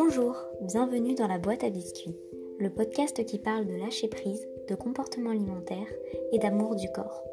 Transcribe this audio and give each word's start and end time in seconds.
Bonjour, 0.00 0.36
bienvenue 0.60 1.16
dans 1.16 1.26
la 1.26 1.38
boîte 1.38 1.64
à 1.64 1.70
biscuits, 1.70 2.14
le 2.60 2.70
podcast 2.70 3.24
qui 3.26 3.36
parle 3.36 3.66
de 3.66 3.74
lâcher 3.74 4.06
prise, 4.06 4.46
de 4.68 4.76
comportement 4.76 5.30
alimentaire 5.30 5.88
et 6.30 6.38
d'amour 6.38 6.76
du 6.76 6.88
corps. 6.92 7.24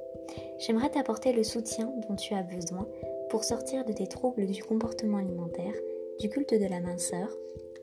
J'aimerais 0.58 0.90
t'apporter 0.90 1.31
le 1.31 1.44
soutien 1.44 1.94
dont 2.10 2.15
tu 2.15 2.33
as 2.33 2.42
besoin 2.42 2.88
pour 3.29 3.44
sortir 3.44 3.86
de 3.86 3.94
tes 3.94 4.08
troubles 4.08 4.47
du 4.47 4.63
comportement 4.63 5.20
alimentaire, 5.20 5.76
du 6.20 6.28
culte 6.28 6.56
de 6.56 6.65
la 6.65 6.79
minceur 6.79 7.29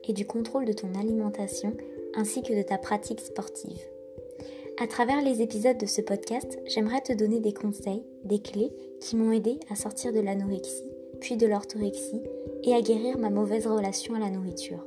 et 0.03 0.11
du 0.11 0.27
contrôle 0.27 0.65
de 0.65 0.73
ton 0.73 0.93
alimentation 0.95 1.71
ainsi 2.13 2.43
que 2.43 2.53
de 2.53 2.63
ta 2.63 2.77
pratique 2.77 3.21
sportive. 3.21 3.87
À 4.81 4.87
travers 4.87 5.21
les 5.21 5.41
épisodes 5.41 5.77
de 5.77 5.85
ce 5.85 6.01
podcast, 6.01 6.59
j'aimerais 6.65 6.99
te 6.99 7.13
donner 7.13 7.39
des 7.39 7.53
conseils, 7.53 8.03
des 8.25 8.39
clés 8.39 8.73
qui 8.99 9.15
m'ont 9.15 9.31
aidé 9.31 9.61
à 9.71 9.77
sortir 9.77 10.11
de 10.11 10.19
l'anorexie, 10.19 10.91
puis 11.21 11.37
de 11.37 11.47
l'orthorexie 11.47 12.21
et 12.63 12.73
à 12.73 12.81
guérir 12.81 13.17
ma 13.17 13.29
mauvaise 13.29 13.67
relation 13.67 14.15
à 14.15 14.19
la 14.19 14.29
nourriture. 14.29 14.85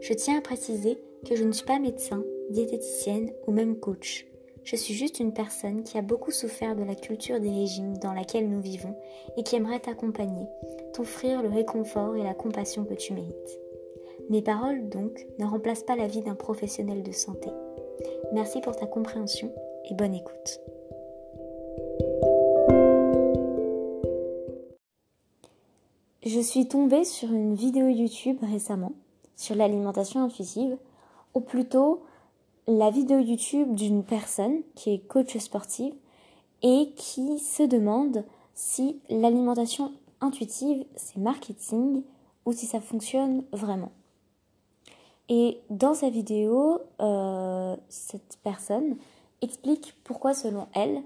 Je 0.00 0.12
tiens 0.12 0.38
à 0.38 0.40
préciser 0.40 0.98
que 1.28 1.36
je 1.36 1.44
ne 1.44 1.52
suis 1.52 1.64
pas 1.64 1.78
médecin, 1.78 2.22
diététicienne 2.50 3.32
ou 3.46 3.52
même 3.52 3.78
coach. 3.78 4.26
Je 4.64 4.76
suis 4.76 4.94
juste 4.94 5.20
une 5.20 5.32
personne 5.32 5.84
qui 5.84 5.96
a 5.96 6.02
beaucoup 6.02 6.32
souffert 6.32 6.74
de 6.74 6.82
la 6.82 6.96
culture 6.96 7.38
des 7.38 7.50
régimes 7.50 7.96
dans 7.98 8.12
laquelle 8.12 8.48
nous 8.48 8.60
vivons 8.60 8.96
et 9.36 9.42
qui 9.42 9.54
aimerait 9.54 9.80
t'accompagner, 9.80 10.46
t'offrir 10.92 11.42
le 11.42 11.48
réconfort 11.48 12.16
et 12.16 12.24
la 12.24 12.34
compassion 12.34 12.84
que 12.84 12.94
tu 12.94 13.12
mérites. 13.12 13.60
Mes 14.28 14.42
paroles, 14.42 14.88
donc, 14.88 15.24
ne 15.38 15.44
remplacent 15.44 15.84
pas 15.84 15.94
la 15.94 16.08
vie 16.08 16.22
d'un 16.22 16.34
professionnel 16.34 17.04
de 17.04 17.12
santé. 17.12 17.48
Merci 18.32 18.60
pour 18.60 18.74
ta 18.74 18.86
compréhension 18.86 19.52
et 19.88 19.94
bonne 19.94 20.14
écoute. 20.14 20.60
Je 26.26 26.40
suis 26.40 26.66
tombée 26.66 27.04
sur 27.04 27.32
une 27.32 27.54
vidéo 27.54 27.86
YouTube 27.86 28.38
récemment 28.42 28.90
sur 29.36 29.54
l'alimentation 29.54 30.24
intuitive, 30.24 30.76
ou 31.34 31.40
plutôt 31.40 32.02
la 32.66 32.90
vidéo 32.90 33.20
YouTube 33.20 33.76
d'une 33.76 34.02
personne 34.02 34.62
qui 34.74 34.92
est 34.92 34.98
coach 34.98 35.36
sportive 35.36 35.94
et 36.62 36.90
qui 36.96 37.38
se 37.38 37.62
demande 37.62 38.24
si 38.54 38.98
l'alimentation 39.08 39.92
intuitive 40.20 40.84
c'est 40.96 41.18
marketing 41.18 42.02
ou 42.44 42.52
si 42.52 42.66
ça 42.66 42.80
fonctionne 42.80 43.44
vraiment. 43.52 43.92
Et 45.28 45.60
dans 45.70 45.94
sa 45.94 46.10
vidéo, 46.10 46.80
euh, 46.98 47.76
cette 47.88 48.40
personne 48.42 48.96
explique 49.42 49.94
pourquoi, 50.02 50.34
selon 50.34 50.66
elle, 50.74 51.02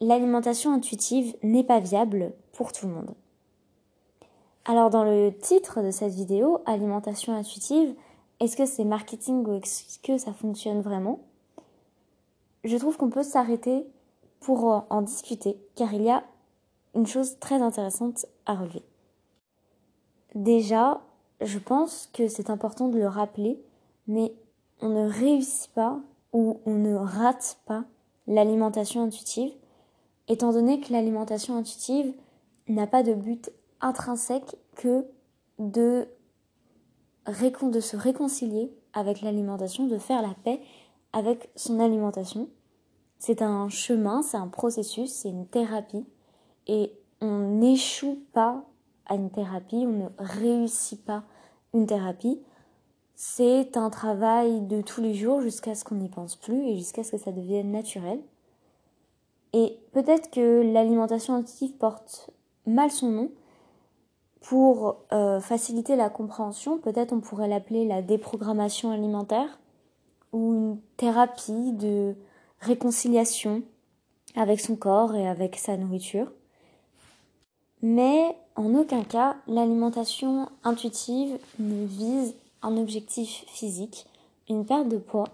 l'alimentation 0.00 0.72
intuitive 0.72 1.36
n'est 1.42 1.62
pas 1.62 1.78
viable 1.78 2.32
pour 2.52 2.72
tout 2.72 2.86
le 2.86 2.94
monde. 2.94 3.14
Alors 4.64 4.90
dans 4.90 5.02
le 5.02 5.32
titre 5.36 5.82
de 5.82 5.90
cette 5.90 6.12
vidéo, 6.12 6.60
alimentation 6.66 7.34
intuitive, 7.34 7.94
est-ce 8.38 8.56
que 8.56 8.64
c'est 8.64 8.84
marketing 8.84 9.44
ou 9.44 9.54
est-ce 9.54 9.98
que 9.98 10.18
ça 10.18 10.32
fonctionne 10.32 10.80
vraiment? 10.80 11.20
Je 12.62 12.76
trouve 12.76 12.96
qu'on 12.96 13.10
peut 13.10 13.24
s'arrêter 13.24 13.84
pour 14.38 14.86
en 14.88 15.02
discuter 15.02 15.60
car 15.74 15.92
il 15.94 16.02
y 16.02 16.10
a 16.10 16.22
une 16.94 17.06
chose 17.06 17.38
très 17.40 17.60
intéressante 17.60 18.26
à 18.46 18.54
relever. 18.54 18.82
Déjà, 20.36 21.00
je 21.40 21.58
pense 21.58 22.08
que 22.12 22.28
c'est 22.28 22.48
important 22.48 22.88
de 22.88 22.98
le 22.98 23.08
rappeler, 23.08 23.60
mais 24.06 24.32
on 24.80 24.90
ne 24.90 25.08
réussit 25.08 25.72
pas 25.72 25.98
ou 26.32 26.60
on 26.66 26.74
ne 26.74 26.94
rate 26.94 27.58
pas 27.66 27.84
l'alimentation 28.28 29.02
intuitive, 29.02 29.52
étant 30.28 30.52
donné 30.52 30.80
que 30.80 30.92
l'alimentation 30.92 31.56
intuitive 31.56 32.14
n'a 32.68 32.86
pas 32.86 33.02
de 33.02 33.12
but 33.12 33.50
intrinsèque 33.82 34.56
que 34.76 35.04
de, 35.58 36.08
de 37.26 37.80
se 37.80 37.96
réconcilier 37.96 38.72
avec 38.92 39.20
l'alimentation, 39.20 39.86
de 39.86 39.98
faire 39.98 40.22
la 40.22 40.34
paix 40.44 40.60
avec 41.12 41.50
son 41.56 41.80
alimentation. 41.80 42.48
C'est 43.18 43.42
un 43.42 43.68
chemin, 43.68 44.22
c'est 44.22 44.36
un 44.36 44.48
processus, 44.48 45.12
c'est 45.12 45.28
une 45.28 45.46
thérapie, 45.46 46.06
et 46.66 46.92
on 47.20 47.38
n'échoue 47.38 48.18
pas 48.32 48.64
à 49.06 49.14
une 49.14 49.30
thérapie, 49.30 49.84
on 49.86 49.92
ne 49.92 50.08
réussit 50.18 51.04
pas 51.04 51.24
une 51.74 51.86
thérapie. 51.86 52.40
C'est 53.14 53.76
un 53.76 53.90
travail 53.90 54.62
de 54.62 54.80
tous 54.80 55.00
les 55.00 55.14
jours 55.14 55.40
jusqu'à 55.40 55.74
ce 55.74 55.84
qu'on 55.84 55.96
n'y 55.96 56.08
pense 56.08 56.34
plus 56.34 56.66
et 56.66 56.76
jusqu'à 56.76 57.04
ce 57.04 57.12
que 57.12 57.18
ça 57.18 57.30
devienne 57.30 57.70
naturel. 57.70 58.20
Et 59.52 59.78
peut-être 59.92 60.30
que 60.30 60.62
l'alimentation 60.72 61.34
intuitive 61.34 61.76
porte 61.76 62.30
mal 62.66 62.90
son 62.90 63.10
nom. 63.10 63.30
Pour 64.42 64.96
euh, 65.12 65.40
faciliter 65.40 65.94
la 65.94 66.10
compréhension, 66.10 66.78
peut-être 66.78 67.12
on 67.12 67.20
pourrait 67.20 67.48
l'appeler 67.48 67.86
la 67.86 68.02
déprogrammation 68.02 68.90
alimentaire 68.90 69.58
ou 70.32 70.52
une 70.54 70.78
thérapie 70.96 71.72
de 71.72 72.14
réconciliation 72.60 73.62
avec 74.34 74.60
son 74.60 74.76
corps 74.76 75.14
et 75.14 75.28
avec 75.28 75.56
sa 75.56 75.76
nourriture. 75.76 76.32
Mais 77.82 78.36
en 78.56 78.74
aucun 78.74 79.04
cas, 79.04 79.36
l'alimentation 79.46 80.48
intuitive 80.64 81.38
ne 81.60 81.86
vise 81.86 82.34
un 82.62 82.76
objectif 82.76 83.44
physique, 83.46 84.06
une 84.48 84.64
perte 84.64 84.88
de 84.88 84.98
poids. 84.98 85.28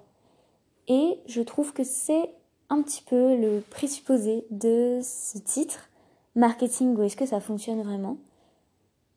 Et 0.86 1.18
je 1.26 1.40
trouve 1.40 1.72
que 1.72 1.84
c'est 1.84 2.30
un 2.70 2.82
petit 2.82 3.02
peu 3.02 3.36
le 3.36 3.62
présupposé 3.70 4.46
de 4.50 5.00
ce 5.02 5.38
titre, 5.38 5.88
marketing 6.34 6.94
ou 6.96 7.02
est-ce 7.02 7.16
que 7.16 7.26
ça 7.26 7.40
fonctionne 7.40 7.82
vraiment 7.82 8.18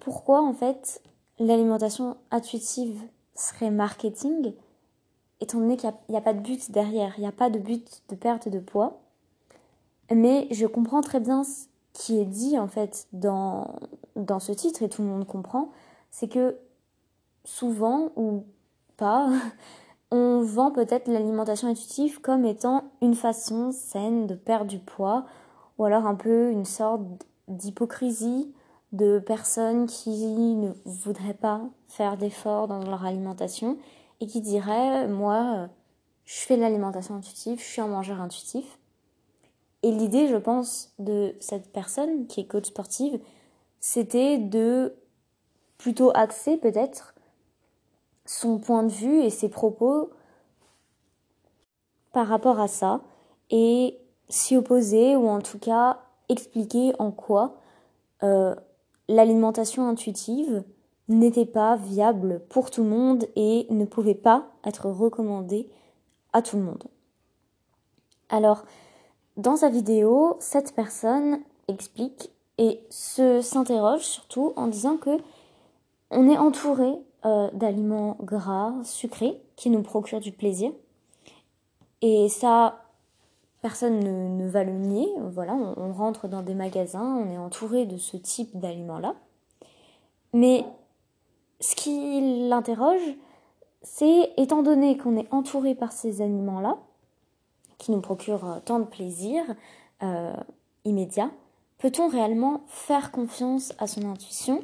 Pourquoi 0.02 0.42
en 0.42 0.52
fait 0.52 1.02
l'alimentation 1.40 2.18
intuitive 2.32 3.00
serait 3.36 3.72
marketing 3.72 4.54
étant 5.40 5.60
donné 5.60 5.78
qu'il 5.78 5.92
n'y 6.10 6.18
a, 6.18 6.22
pas 6.22 6.34
de 6.34 6.40
but 6.40 6.72
derrière, 6.72 7.14
il 7.18 7.22
n'y 7.22 7.28
a 7.28 7.32
pas 7.32 7.50
de 7.50 7.60
but 7.60 8.04
de 8.10 8.16
perte 8.16 8.48
de 8.48 8.60
poids. 8.60 9.00
Mais 10.14 10.48
je 10.52 10.68
comprends 10.68 11.02
très 11.02 11.20
bien 11.20 11.44
qui 11.94 12.20
est 12.20 12.26
dit 12.26 12.58
en 12.60 12.68
fait 12.68 13.08
dans, 13.14 13.76
dans 14.16 14.40
ce 14.40 14.52
titre 14.52 14.84
et 14.84 14.90
tout 14.90 15.02
le 15.02 15.08
monde 15.08 15.26
comprend, 15.26 15.70
c'est 16.10 16.28
que 16.28 16.58
souvent 17.44 18.12
ou 18.16 18.44
pas, 18.98 19.30
on 20.12 20.42
vend 20.42 20.72
peut-être 20.72 21.08
l'alimentation 21.08 21.68
intuitive 21.68 22.22
comme 22.22 22.46
étant 22.46 22.86
une 23.02 23.16
façon 23.16 23.72
saine 23.72 24.28
de 24.28 24.36
perdre 24.36 24.70
du 24.70 24.80
poids 24.80 25.26
ou 25.78 25.86
alors 25.86 26.06
un 26.06 26.16
peu 26.16 26.52
une 26.52 26.66
sorte 26.66 27.02
d'hypocrisie 27.48 28.52
de 28.92 29.20
personnes 29.20 29.88
qui 29.88 30.26
ne 30.56 30.72
voudraient 30.86 31.34
pas 31.34 31.62
faire 31.88 32.18
d'efforts 32.18 32.68
dans 32.68 32.84
leur 32.84 33.06
alimentation 33.06 33.78
et 34.20 34.28
qui 34.28 34.42
diraient 34.42 35.08
moi 35.08 35.70
je 36.26 36.40
fais 36.40 36.56
de 36.56 36.62
l'alimentation 36.62 37.16
intuitive, 37.16 37.60
je 37.60 37.66
suis 37.66 37.82
un 37.82 37.88
mangeur 37.88 38.22
intuitif. 38.22 38.80
Et 39.84 39.92
l'idée, 39.92 40.28
je 40.28 40.38
pense, 40.38 40.94
de 40.98 41.36
cette 41.42 41.72
personne 41.74 42.28
qui 42.28 42.40
est 42.40 42.46
coach 42.46 42.68
sportive, 42.68 43.20
c'était 43.82 44.38
de 44.38 44.96
plutôt 45.78 46.12
axer 46.14 46.56
peut-être 46.56 47.16
son 48.26 48.60
point 48.60 48.84
de 48.84 48.92
vue 48.92 49.22
et 49.24 49.30
ses 49.30 49.50
propos 49.50 50.12
par 52.14 52.28
rapport 52.28 52.60
à 52.60 52.68
ça 52.68 53.02
et 53.50 54.00
s'y 54.30 54.56
opposer 54.56 55.16
ou 55.16 55.28
en 55.28 55.42
tout 55.42 55.60
cas 55.60 56.00
expliquer 56.30 56.94
en 56.98 57.12
quoi 57.12 57.58
euh, 58.24 58.56
l'alimentation 59.12 59.88
intuitive 59.88 60.64
n'était 61.10 61.46
pas 61.46 61.76
viable 61.76 62.42
pour 62.50 62.72
tout 62.72 62.84
le 62.84 62.90
monde 62.90 63.26
et 63.36 63.68
ne 63.70 63.86
pouvait 63.86 64.16
pas 64.16 64.48
être 64.66 64.90
recommandée 64.90 65.70
à 66.34 66.42
tout 66.42 66.58
le 66.58 66.64
monde. 66.64 66.84
Alors, 68.30 68.64
dans 69.36 69.58
sa 69.58 69.70
vidéo, 69.70 70.38
cette 70.40 70.74
personne 70.74 71.40
explique 71.68 72.32
et 72.58 72.82
se 72.90 73.42
s'interroge 73.42 74.04
surtout 74.04 74.54
en 74.56 74.68
disant 74.68 74.98
que 74.98 75.18
on 76.10 76.30
est 76.30 76.38
entouré 76.38 76.94
euh, 77.26 77.50
d'aliments 77.54 78.18
gras, 78.22 78.74
sucrés, 78.84 79.42
qui 79.56 79.70
nous 79.70 79.82
procurent 79.82 80.20
du 80.20 80.32
plaisir. 80.32 80.72
Et 82.02 82.30
ça, 82.30 82.81
personne 83.62 84.00
ne, 84.38 84.48
va 84.48 84.64
le 84.64 84.74
nier. 84.74 85.08
Voilà, 85.32 85.54
on, 85.54 85.94
rentre 85.94 86.28
dans 86.28 86.42
des 86.42 86.56
magasins, 86.56 87.16
on 87.16 87.30
est 87.32 87.38
entouré 87.38 87.86
de 87.86 87.98
ce 87.98 88.18
type 88.18 88.60
d'aliments-là. 88.60 89.16
Mais 90.34 90.66
ce 91.60 91.76
qui 91.76 92.48
l'interroge, 92.50 93.02
c'est 93.84 94.32
étant 94.38 94.64
donné 94.64 94.98
qu'on 94.98 95.18
est 95.18 95.32
entouré 95.32 95.76
par 95.76 95.92
ces 95.92 96.22
aliments-là, 96.22 96.78
qui 97.78 97.92
nous 97.92 98.02
procure 98.02 98.46
euh, 98.46 98.60
tant 98.64 98.80
de 98.80 98.86
plaisir 98.86 99.44
euh, 100.04 100.36
immédiat, 100.86 101.32
peut-on 101.78 102.08
réellement 102.08 102.62
faire 102.68 103.12
confiance 103.12 103.74
à 103.80 103.88
son 103.88 104.10
intuition, 104.10 104.62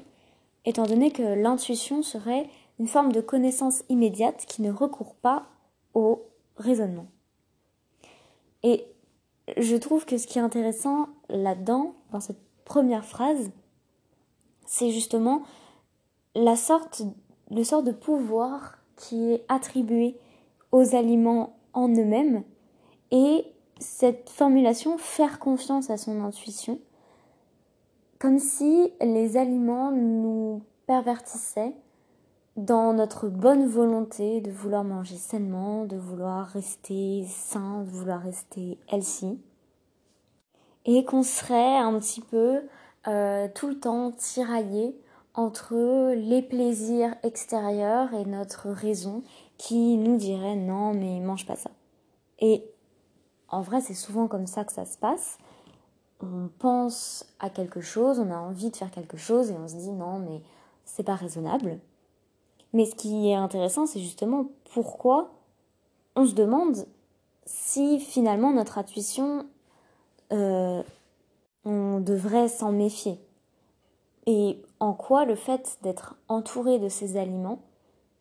étant 0.66 0.84
donné 0.84 1.12
que 1.12 1.24
l'intuition 1.24 2.04
serait 2.04 2.48
une 2.80 2.88
forme 2.88 3.12
de 3.12 3.22
connaissance 3.22 3.84
immédiate 3.90 4.46
qui 4.48 4.62
ne 4.62 4.72
recourt 4.72 5.16
pas 5.16 5.48
au 5.96 6.28
raisonnement? 6.58 7.08
Et 8.64 8.86
je 9.58 9.76
trouve 9.76 10.06
que 10.06 10.18
ce 10.18 10.28
qui 10.28 10.40
est 10.40 10.42
intéressant 10.42 11.10
là-dedans, 11.30 11.96
dans 12.12 12.20
cette 12.20 12.42
première 12.66 13.06
phrase, 13.06 13.52
c'est 14.66 14.92
justement 14.92 15.44
la 16.36 16.56
le 17.50 17.64
sort 17.64 17.84
de 17.84 17.92
pouvoir 17.92 18.78
qui 18.98 19.32
est 19.32 19.46
attribué 19.48 20.18
aux 20.72 20.96
aliments 20.96 21.58
en 21.74 21.88
eux-mêmes 21.88 22.44
et 23.12 23.46
cette 23.80 24.30
formulation 24.30 24.98
faire 24.98 25.40
confiance 25.40 25.90
à 25.90 25.98
son 25.98 26.24
intuition 26.24 26.80
comme 28.20 28.40
si 28.40 28.92
les 29.00 29.38
aliments 29.38 29.92
nous 29.92 30.62
pervertissaient 30.88 31.76
dans 32.58 32.92
notre 32.92 33.30
bonne 33.30 33.68
volonté 33.68 34.42
de 34.42 34.52
vouloir 34.52 34.84
manger 34.84 35.16
sainement, 35.16 35.86
de 35.86 35.96
vouloir 35.96 36.48
rester 36.48 37.24
sain, 37.28 37.84
de 37.84 37.90
vouloir 37.92 38.20
rester 38.20 38.80
healthy, 38.90 39.40
et 40.86 41.06
qu'on 41.06 41.22
serait 41.22 41.78
un 41.78 41.98
petit 42.00 42.22
peu 42.22 42.62
euh, 43.08 43.48
tout 43.54 43.68
le 43.68 43.80
temps 43.80 44.12
tiraillé 44.12 45.00
entre 45.36 46.16
les 46.16 46.42
plaisirs 46.42 47.16
extérieurs 47.22 48.12
et 48.16 48.26
notre 48.26 48.70
raison 48.70 49.22
qui 49.58 49.98
nous 49.98 50.18
dirait 50.18 50.56
non 50.56 50.96
mais 50.96 51.20
mange 51.20 51.46
pas 51.46 51.56
ça. 51.56 51.70
Et 52.40 52.64
en 53.50 53.62
vrai 53.62 53.82
c'est 53.82 53.94
souvent 53.94 54.28
comme 54.28 54.48
ça 54.48 54.64
que 54.64 54.72
ça 54.74 54.86
se 54.86 54.98
passe. 54.98 55.38
On 56.22 56.50
pense 56.58 57.24
à 57.40 57.52
quelque 57.52 57.82
chose, 57.82 58.20
on 58.20 58.32
a 58.32 58.38
envie 58.38 58.72
de 58.72 58.76
faire 58.76 58.90
quelque 58.90 59.18
chose 59.18 59.52
et 59.52 59.56
on 59.56 59.68
se 59.68 59.76
dit 59.76 59.92
non 59.92 60.18
mais 60.18 60.42
c'est 60.86 61.04
pas 61.04 61.16
raisonnable. 61.16 61.80
Mais 62.78 62.86
ce 62.86 62.94
qui 62.94 63.28
est 63.32 63.34
intéressant, 63.34 63.88
c'est 63.88 64.00
justement 64.00 64.52
pourquoi 64.72 65.32
on 66.16 66.28
se 66.28 66.36
demande 66.36 66.86
si 67.48 68.00
finalement 68.00 68.54
notre 68.54 68.78
intuition, 68.78 69.48
euh, 70.32 70.84
on 71.66 72.00
devrait 72.00 72.48
s'en 72.48 72.72
méfier. 72.72 73.20
Et 74.28 74.62
en 74.80 74.94
quoi 74.94 75.26
le 75.26 75.34
fait 75.34 75.80
d'être 75.82 76.18
entouré 76.28 76.78
de 76.78 76.88
ces 76.88 77.18
aliments 77.18 77.64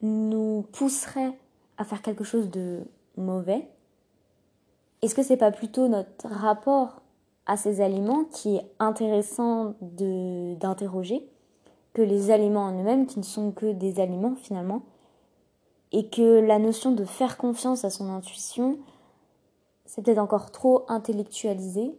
nous 0.01 0.65
pousserait 0.73 1.39
à 1.77 1.85
faire 1.85 2.01
quelque 2.01 2.25
chose 2.25 2.49
de 2.49 2.81
mauvais? 3.19 3.69
Est-ce 5.03 5.15
que 5.15 5.23
c'est 5.23 5.37
pas 5.37 5.53
plutôt 5.53 5.87
notre 5.87 6.29
rapport 6.29 7.03
à 7.45 7.59
ces 7.59 7.83
aliments 7.83 8.25
qui 8.25 8.57
est 8.57 8.73
intéressant 8.79 9.75
d'interroger? 9.83 11.29
Que 11.97 12.03
les 12.03 12.31
aliments 12.31 12.67
en 12.67 12.79
eux-mêmes, 12.79 13.07
qui 13.07 13.19
ne 13.19 13.25
sont 13.25 13.53
que 13.53 13.73
des 13.73 14.01
aliments 14.01 14.35
finalement, 14.35 14.83
et 15.93 16.09
que 16.11 16.41
la 16.41 16.59
notion 16.59 16.93
de 16.93 17.07
faire 17.07 17.39
confiance 17.39 17.87
à 17.87 17.91
son 17.91 18.11
intuition, 18.11 18.77
c'est 19.87 20.19
encore 20.19 20.51
trop 20.51 20.85
intellectualisé, 20.89 21.97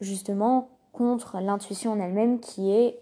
justement, 0.00 0.70
contre 0.92 1.38
l'intuition 1.38 1.92
en 1.92 2.00
elle-même 2.00 2.40
qui 2.40 2.72
est 2.72 2.98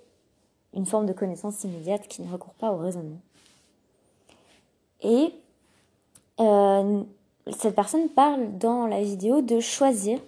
une 0.74 0.84
forme 0.84 1.06
de 1.06 1.14
connaissance 1.14 1.64
immédiate 1.64 2.06
qui 2.06 2.20
ne 2.20 2.30
recourt 2.30 2.52
pas 2.52 2.70
au 2.70 2.76
raisonnement. 2.76 3.20
Et 5.00 5.32
euh, 6.38 7.02
cette 7.50 7.74
personne 7.74 8.10
parle 8.10 8.58
dans 8.58 8.86
la 8.86 9.00
vidéo 9.00 9.40
de 9.40 9.58
choisir 9.58 10.18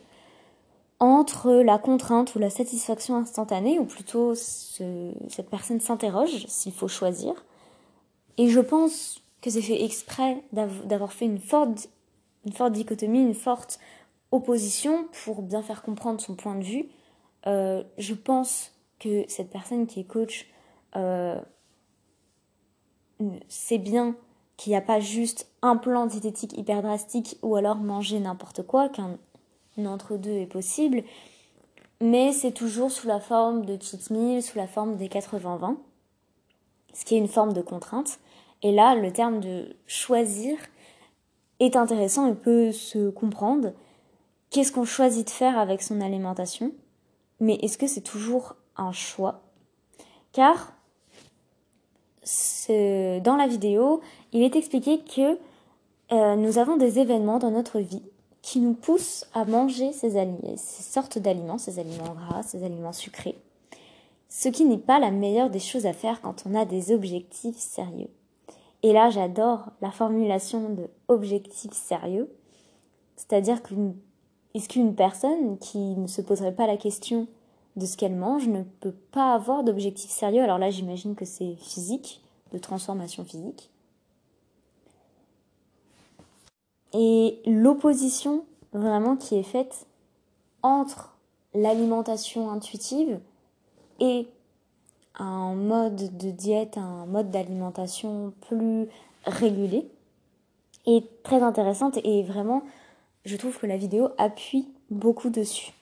entre 1.01 1.53
la 1.53 1.79
contrainte 1.79 2.35
ou 2.35 2.39
la 2.39 2.51
satisfaction 2.51 3.17
instantanée, 3.17 3.79
ou 3.79 3.85
plutôt 3.85 4.35
cette 4.35 5.51
personne 5.51 5.81
s'interroge 5.81 6.47
s'il 6.49 6.73
faut 6.73 6.89
choisir. 6.89 7.33
Et 8.37 8.49
je 8.49 8.61
pense 8.61 9.23
que 9.41 9.51
c'est 9.51 9.63
fait 9.63 9.85
exprès 9.85 10.43
d'avoir 10.53 11.13
fait 11.13 11.27
une 11.27 11.39
forte, 11.39 11.89
une 12.47 12.53
forte 12.53 12.73
dichotomie, 12.73 13.21
une 13.21 13.35
forte 13.35 13.79
opposition 14.33 15.07
pour 15.25 15.43
bien 15.43 15.63
faire 15.63 15.83
comprendre 15.83 16.21
son 16.21 16.35
point 16.35 16.57
de 16.57 16.65
vue. 16.65 16.89
Euh, 17.47 17.85
je 17.99 18.15
pense 18.15 18.73
que 18.99 19.25
cette 19.29 19.51
personne 19.51 19.87
qui 19.87 20.01
est 20.01 20.05
coach 20.05 20.49
euh, 20.97 21.41
sait 23.49 23.79
bien 23.79 24.17
qu'il 24.57 24.73
n'y 24.73 24.77
a 24.77 24.83
pas 24.83 24.99
juste 24.99 25.49
un 25.63 25.77
plan 25.77 26.07
diététique 26.07 26.57
hyper 26.59 26.83
drastique 26.83 27.39
ou 27.43 27.55
alors 27.55 27.77
manger 27.77 28.19
n'importe 28.19 28.65
quoi, 28.65 28.89
qu'un 28.89 29.19
entre-deux 29.87 30.33
est 30.33 30.47
possible, 30.47 31.03
mais 32.01 32.33
c'est 32.33 32.53
toujours 32.53 32.91
sous 32.91 33.07
la 33.07 33.21
forme 33.21 33.65
de 33.65 33.77
cheat 33.81 34.11
meal, 34.11 34.43
sous 34.43 34.59
la 34.59 34.67
forme 34.67 34.97
des 34.97 35.09
80-20, 35.09 35.77
ce 36.95 37.05
qui 37.05 37.15
est 37.15 37.19
une 37.19 37.29
forme 37.29 37.53
de 37.53 37.63
contrainte. 37.63 38.19
Et 38.63 38.73
là, 38.73 38.95
le 38.95 39.13
terme 39.13 39.41
de 39.41 39.77
choisir 39.87 40.57
est 41.61 41.77
intéressant 41.77 42.27
et 42.27 42.35
peut 42.35 42.73
se 42.73 43.11
comprendre. 43.11 43.73
Qu'est-ce 44.51 44.73
qu'on 44.73 44.85
choisit 44.85 45.27
de 45.27 45.31
faire 45.33 45.59
avec 45.59 45.83
son 45.83 46.01
alimentation? 46.01 46.73
Mais 47.41 47.55
est-ce 47.57 47.79
que 47.79 47.87
c'est 47.87 48.01
toujours 48.01 48.57
un 48.77 48.93
choix? 48.93 49.43
Car 50.33 50.73
dans 52.69 53.37
la 53.39 53.47
vidéo, 53.47 54.01
il 54.33 54.43
est 54.43 54.55
expliqué 54.55 55.01
que 55.01 55.39
euh, 56.13 56.37
nous 56.37 56.59
avons 56.59 56.77
des 56.77 56.99
événements 56.99 57.39
dans 57.39 57.51
notre 57.51 57.81
vie 57.81 58.03
qui 58.49 58.61
nous 58.61 58.73
poussent 58.73 59.27
à 59.35 59.45
manger 59.45 59.93
ces, 59.93 60.17
sortes 60.57 61.19
d'aliments, 61.19 61.59
ces 61.59 61.79
aliments 61.79 62.15
gras, 62.15 62.43
ces 62.43 62.65
aliments 62.65 62.95
sucrés. 62.95 63.37
Ce 64.31 64.49
qui 64.49 64.65
n'est 64.65 64.79
pas 64.79 64.99
la 64.99 65.11
meilleure 65.11 65.51
des 65.51 65.59
choses 65.59 65.85
à 65.85 65.93
faire 65.93 66.23
quand 66.23 66.45
on 66.47 66.55
a 66.55 66.65
des 66.65 66.91
objectifs 66.91 67.59
sérieux. 67.59 68.09
Et 68.83 68.95
là, 68.95 69.11
j'adore 69.11 69.69
la 69.83 69.91
formulation 69.91 70.71
de 70.71 70.89
objectif 71.09 71.73
sérieux. 71.75 72.31
C'est-à-dire 73.17 73.63
qu'une, 73.63 73.95
est-ce 74.55 74.71
qu'une 74.71 74.95
personne 74.95 75.59
qui 75.59 75.97
ne 75.97 76.07
se 76.07 76.23
poserait 76.23 76.55
pas 76.55 76.67
la 76.67 76.79
question 76.79 77.27
de 77.77 77.85
ce 77.85 77.99
qu'elle 77.99 78.17
mange 78.17 78.49
ne 78.49 78.63
peut 78.63 78.97
pas 79.13 79.35
avoir 79.35 79.63
d'objectif 79.63 80.11
sérieux? 80.11 80.43
Alors 80.43 80.57
là, 80.57 80.71
j'imagine 80.71 81.17
que 81.17 81.27
c'est 81.27 81.57
physique, 81.57 82.23
de 82.55 82.59
transformation 82.59 83.27
physique. 83.27 83.69
Et 86.93 87.41
l'opposition 87.47 88.45
vraiment 88.73 89.17
qui 89.17 89.37
est 89.37 89.43
faite 89.43 89.87
entre 90.63 91.17
l'alimentation 91.55 92.51
intuitive 92.51 93.21
et 94.01 94.29
un 95.19 95.55
mode 95.55 96.17
de 96.17 96.31
diète, 96.31 96.79
un 96.79 97.07
mode 97.07 97.31
d'alimentation 97.31 98.33
plus 98.49 98.87
régulé 99.25 99.91
est 100.87 101.23
très 101.23 101.43
intéressante 101.43 101.99
et 102.05 102.23
vraiment 102.23 102.63
je 103.25 103.37
trouve 103.37 103.59
que 103.59 103.67
la 103.67 103.77
vidéo 103.77 104.09
appuie 104.17 104.69
beaucoup 104.91 105.31
dessus. 105.31 105.73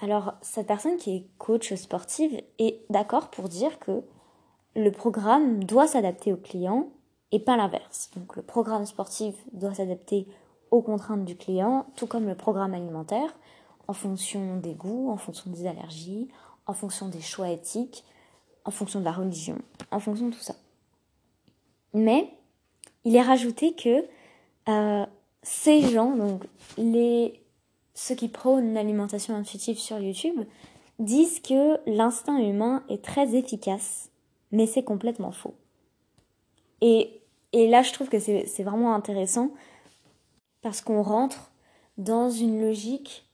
Alors 0.00 0.34
cette 0.40 0.66
personne 0.66 0.96
qui 0.96 1.16
est 1.16 1.26
coach 1.38 1.74
sportive 1.74 2.40
est 2.58 2.80
d'accord 2.90 3.30
pour 3.30 3.48
dire 3.48 3.78
que 3.78 4.02
le 4.76 4.90
programme 4.90 5.62
doit 5.64 5.86
s'adapter 5.86 6.32
au 6.32 6.36
client 6.36 6.88
et 7.34 7.40
pas 7.40 7.56
l'inverse. 7.56 8.10
Donc 8.14 8.36
le 8.36 8.42
programme 8.42 8.86
sportif 8.86 9.34
doit 9.52 9.74
s'adapter 9.74 10.28
aux 10.70 10.82
contraintes 10.82 11.24
du 11.24 11.36
client, 11.36 11.84
tout 11.96 12.06
comme 12.06 12.26
le 12.28 12.36
programme 12.36 12.74
alimentaire, 12.74 13.34
en 13.88 13.92
fonction 13.92 14.56
des 14.58 14.74
goûts, 14.74 15.10
en 15.10 15.16
fonction 15.16 15.50
des 15.50 15.66
allergies, 15.66 16.28
en 16.66 16.74
fonction 16.74 17.08
des 17.08 17.20
choix 17.20 17.50
éthiques, 17.50 18.04
en 18.64 18.70
fonction 18.70 19.00
de 19.00 19.04
la 19.04 19.12
religion, 19.12 19.58
en 19.90 19.98
fonction 19.98 20.28
de 20.28 20.34
tout 20.34 20.40
ça. 20.40 20.54
Mais 21.92 22.30
il 23.04 23.16
est 23.16 23.22
rajouté 23.22 23.74
que 23.74 24.06
euh, 24.68 25.04
ces 25.42 25.82
gens, 25.82 26.16
donc 26.16 26.44
ceux 27.94 28.14
qui 28.14 28.28
prônent 28.28 28.74
l'alimentation 28.74 29.34
intuitive 29.34 29.78
sur 29.78 29.98
YouTube, 29.98 30.44
disent 31.00 31.40
que 31.40 31.80
l'instinct 31.90 32.38
humain 32.38 32.84
est 32.88 33.04
très 33.04 33.34
efficace, 33.34 34.10
mais 34.52 34.66
c'est 34.66 34.84
complètement 34.84 35.32
faux. 35.32 35.54
Et 36.80 37.20
et 37.54 37.68
là, 37.68 37.82
je 37.82 37.92
trouve 37.92 38.08
que 38.08 38.18
c'est 38.18 38.64
vraiment 38.64 38.96
intéressant 38.96 39.50
parce 40.60 40.80
qu'on 40.80 41.02
rentre 41.02 41.52
dans 41.98 42.28
une 42.28 42.60
logique 42.60 43.26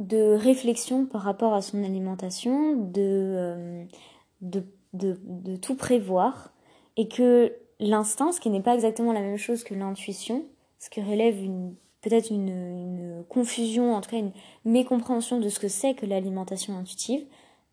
de 0.00 0.34
réflexion 0.34 1.06
par 1.06 1.22
rapport 1.22 1.54
à 1.54 1.62
son 1.62 1.84
alimentation, 1.84 2.74
de, 2.74 3.86
euh, 4.42 5.56
tout 5.62 5.76
prévoir, 5.76 6.52
et 6.96 7.06
que 7.06 7.52
l'instinct, 7.78 8.32
ce 8.32 8.40
qui 8.40 8.50
n'est 8.50 8.60
pas 8.60 8.74
exactement 8.74 9.12
la 9.12 9.20
même 9.20 9.36
chose 9.36 9.62
que 9.62 9.74
l'intuition, 9.74 10.44
ce 10.80 10.90
qui 10.90 11.00
relève 11.00 11.36
peut-être 12.00 12.32
une, 12.32 12.48
une, 12.48 13.24
confusion, 13.28 13.94
en 13.94 14.00
tout 14.00 14.10
cas 14.10 14.18
une 14.18 14.32
mécompréhension 14.64 15.38
de 15.38 15.48
ce 15.48 15.60
que 15.60 15.68
c'est 15.68 15.94
que 15.94 16.06
l'alimentation 16.06 16.76
intuitive. 16.76 17.24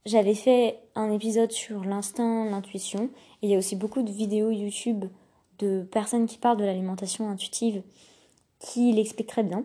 J'avais 0.05 0.35
fait 0.35 0.77
un 0.93 1.11
épisode 1.11 1.51
sur 1.51 1.83
l'instinct, 1.85 2.45
l'intuition. 2.45 3.09
Il 3.41 3.50
y 3.50 3.55
a 3.55 3.57
aussi 3.57 3.75
beaucoup 3.75 4.03
de 4.03 4.11
vidéos 4.11 4.51
YouTube 4.51 5.05
de 5.62 5.84
personnes 5.84 6.27
qui 6.27 6.38
parlent 6.38 6.58
de 6.58 6.65
l'alimentation 6.65 7.30
intuitive 7.30 7.84
qui 8.60 8.91
l'expliquent 8.91 9.30
très 9.30 9.44
bien. 9.44 9.63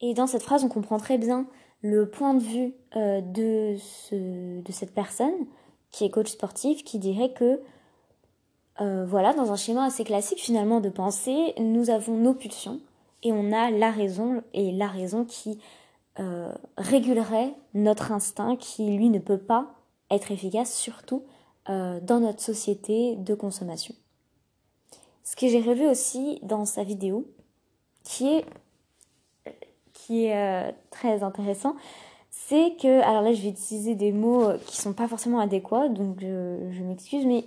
Et 0.00 0.14
dans 0.14 0.26
cette 0.26 0.42
phrase, 0.42 0.64
on 0.64 0.68
comprend 0.68 0.98
très 0.98 1.18
bien 1.18 1.46
le 1.82 2.08
point 2.08 2.34
de 2.34 2.42
vue 2.42 2.74
euh, 2.96 3.20
de, 3.20 3.76
ce, 3.78 4.60
de 4.60 4.72
cette 4.72 4.94
personne 4.94 5.46
qui 5.90 6.04
est 6.04 6.10
coach 6.10 6.28
sportif 6.28 6.84
qui 6.84 6.98
dirait 6.98 7.32
que 7.32 7.60
euh, 8.80 9.04
voilà, 9.06 9.34
dans 9.34 9.52
un 9.52 9.56
schéma 9.56 9.84
assez 9.84 10.04
classique 10.04 10.40
finalement 10.40 10.80
de 10.80 10.88
pensée, 10.88 11.54
nous 11.58 11.90
avons 11.90 12.16
nos 12.16 12.34
pulsions 12.34 12.80
et 13.22 13.32
on 13.32 13.52
a 13.52 13.70
la 13.70 13.90
raison 13.90 14.42
et 14.54 14.72
la 14.72 14.88
raison 14.88 15.24
qui 15.24 15.58
euh, 16.18 16.52
régulerait 16.78 17.54
notre 17.74 18.12
instinct 18.12 18.56
qui 18.56 18.96
lui 18.96 19.10
ne 19.10 19.18
peut 19.18 19.38
pas 19.38 19.74
être 20.10 20.32
efficace 20.32 20.74
surtout 20.74 21.22
euh, 21.68 22.00
dans 22.00 22.20
notre 22.20 22.40
société 22.40 23.16
de 23.16 23.34
consommation. 23.34 23.94
Ce 25.24 25.36
que 25.36 25.46
j'ai 25.48 25.60
relevé 25.60 25.86
aussi 25.86 26.40
dans 26.42 26.64
sa 26.64 26.82
vidéo, 26.82 27.26
qui 28.02 28.26
est, 28.28 28.44
euh, 30.34 30.72
très 30.90 31.22
intéressant, 31.22 31.76
c'est 32.30 32.76
que, 32.80 33.00
alors 33.02 33.22
là 33.22 33.32
je 33.32 33.42
vais 33.42 33.50
utiliser 33.50 33.94
des 33.94 34.10
mots 34.10 34.48
qui 34.66 34.76
sont 34.76 34.92
pas 34.92 35.06
forcément 35.06 35.38
adéquats, 35.38 35.88
donc 35.88 36.18
je, 36.20 36.82
m'excuse, 36.82 37.24
mais 37.26 37.44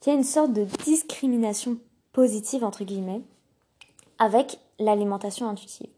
qu'il 0.00 0.12
y 0.12 0.16
a 0.16 0.18
une 0.18 0.24
sorte 0.24 0.52
de 0.52 0.64
discrimination 0.84 1.78
positive, 2.12 2.64
entre 2.64 2.84
guillemets, 2.84 3.22
avec 4.18 4.58
l'alimentation 4.78 5.48
intuitive. 5.48 5.88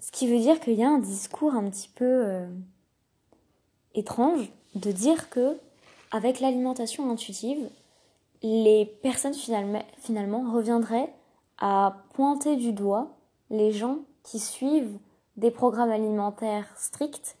Ce 0.00 0.10
qui 0.10 0.26
veut 0.26 0.38
dire 0.38 0.60
qu'il 0.60 0.74
y 0.74 0.84
a 0.84 0.88
un 0.88 0.98
discours 0.98 1.54
un 1.54 1.68
petit 1.70 1.88
peu 1.88 2.04
euh, 2.04 2.46
étrange 3.94 4.52
de 4.74 4.90
dire 4.92 5.30
que 5.30 5.56
avec 6.12 6.40
l'alimentation 6.40 7.10
intuitive, 7.10 7.68
les 8.42 8.86
personnes 9.02 9.34
finalement, 9.34 10.52
reviendraient 10.52 11.12
à 11.58 11.96
pointer 12.12 12.56
du 12.56 12.72
doigt 12.72 13.16
les 13.50 13.72
gens 13.72 13.98
qui 14.22 14.38
suivent 14.38 14.98
des 15.36 15.50
programmes 15.50 15.90
alimentaires 15.90 16.68
stricts 16.76 17.36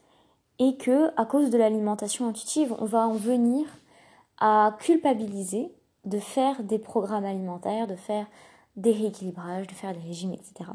et 0.58 0.76
que 0.76 1.10
à 1.20 1.26
cause 1.26 1.50
de 1.50 1.58
l'alimentation 1.58 2.28
intuitive, 2.28 2.74
on 2.78 2.86
va 2.86 3.06
en 3.06 3.12
venir 3.12 3.66
à 4.38 4.76
culpabiliser 4.80 5.70
de 6.04 6.18
faire 6.18 6.62
des 6.62 6.78
programmes 6.78 7.24
alimentaires, 7.24 7.86
de 7.86 7.96
faire 7.96 8.26
des 8.76 8.92
rééquilibrages, 8.92 9.66
de 9.66 9.72
faire 9.72 9.92
des 9.92 10.00
régimes, 10.00 10.32
etc. 10.32 10.70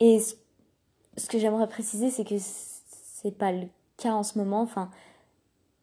Et 0.00 0.18
ce 0.18 1.28
que 1.28 1.38
j'aimerais 1.38 1.68
préciser, 1.68 2.10
c'est 2.10 2.24
que 2.24 2.36
c'est 2.38 3.36
pas 3.36 3.52
le 3.52 3.68
cas 3.96 4.12
en 4.12 4.22
ce 4.22 4.38
moment. 4.38 4.62
Enfin, 4.62 4.90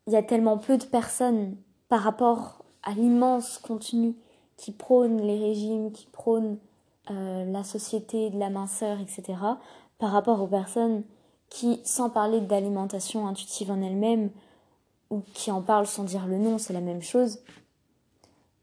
il 0.07 0.13
y 0.13 0.15
a 0.15 0.23
tellement 0.23 0.57
peu 0.57 0.77
de 0.77 0.85
personnes 0.85 1.55
par 1.89 2.01
rapport 2.01 2.63
à 2.83 2.91
l'immense 2.91 3.57
contenu 3.57 4.15
qui 4.57 4.71
prône 4.71 5.21
les 5.21 5.39
régimes, 5.39 5.91
qui 5.91 6.07
prône 6.07 6.57
euh, 7.11 7.45
la 7.51 7.63
société 7.63 8.29
de 8.29 8.39
la 8.39 8.49
minceur, 8.49 8.99
etc., 8.99 9.37
par 9.97 10.11
rapport 10.11 10.41
aux 10.41 10.47
personnes 10.47 11.03
qui, 11.49 11.79
sans 11.83 12.09
parler 12.09 12.41
d'alimentation 12.41 13.27
intuitive 13.27 13.71
en 13.71 13.81
elle-même, 13.81 14.29
ou 15.09 15.21
qui 15.33 15.51
en 15.51 15.61
parlent 15.61 15.87
sans 15.87 16.03
dire 16.03 16.25
le 16.25 16.37
nom, 16.37 16.57
c'est 16.57 16.73
la 16.73 16.81
même 16.81 17.01
chose, 17.01 17.39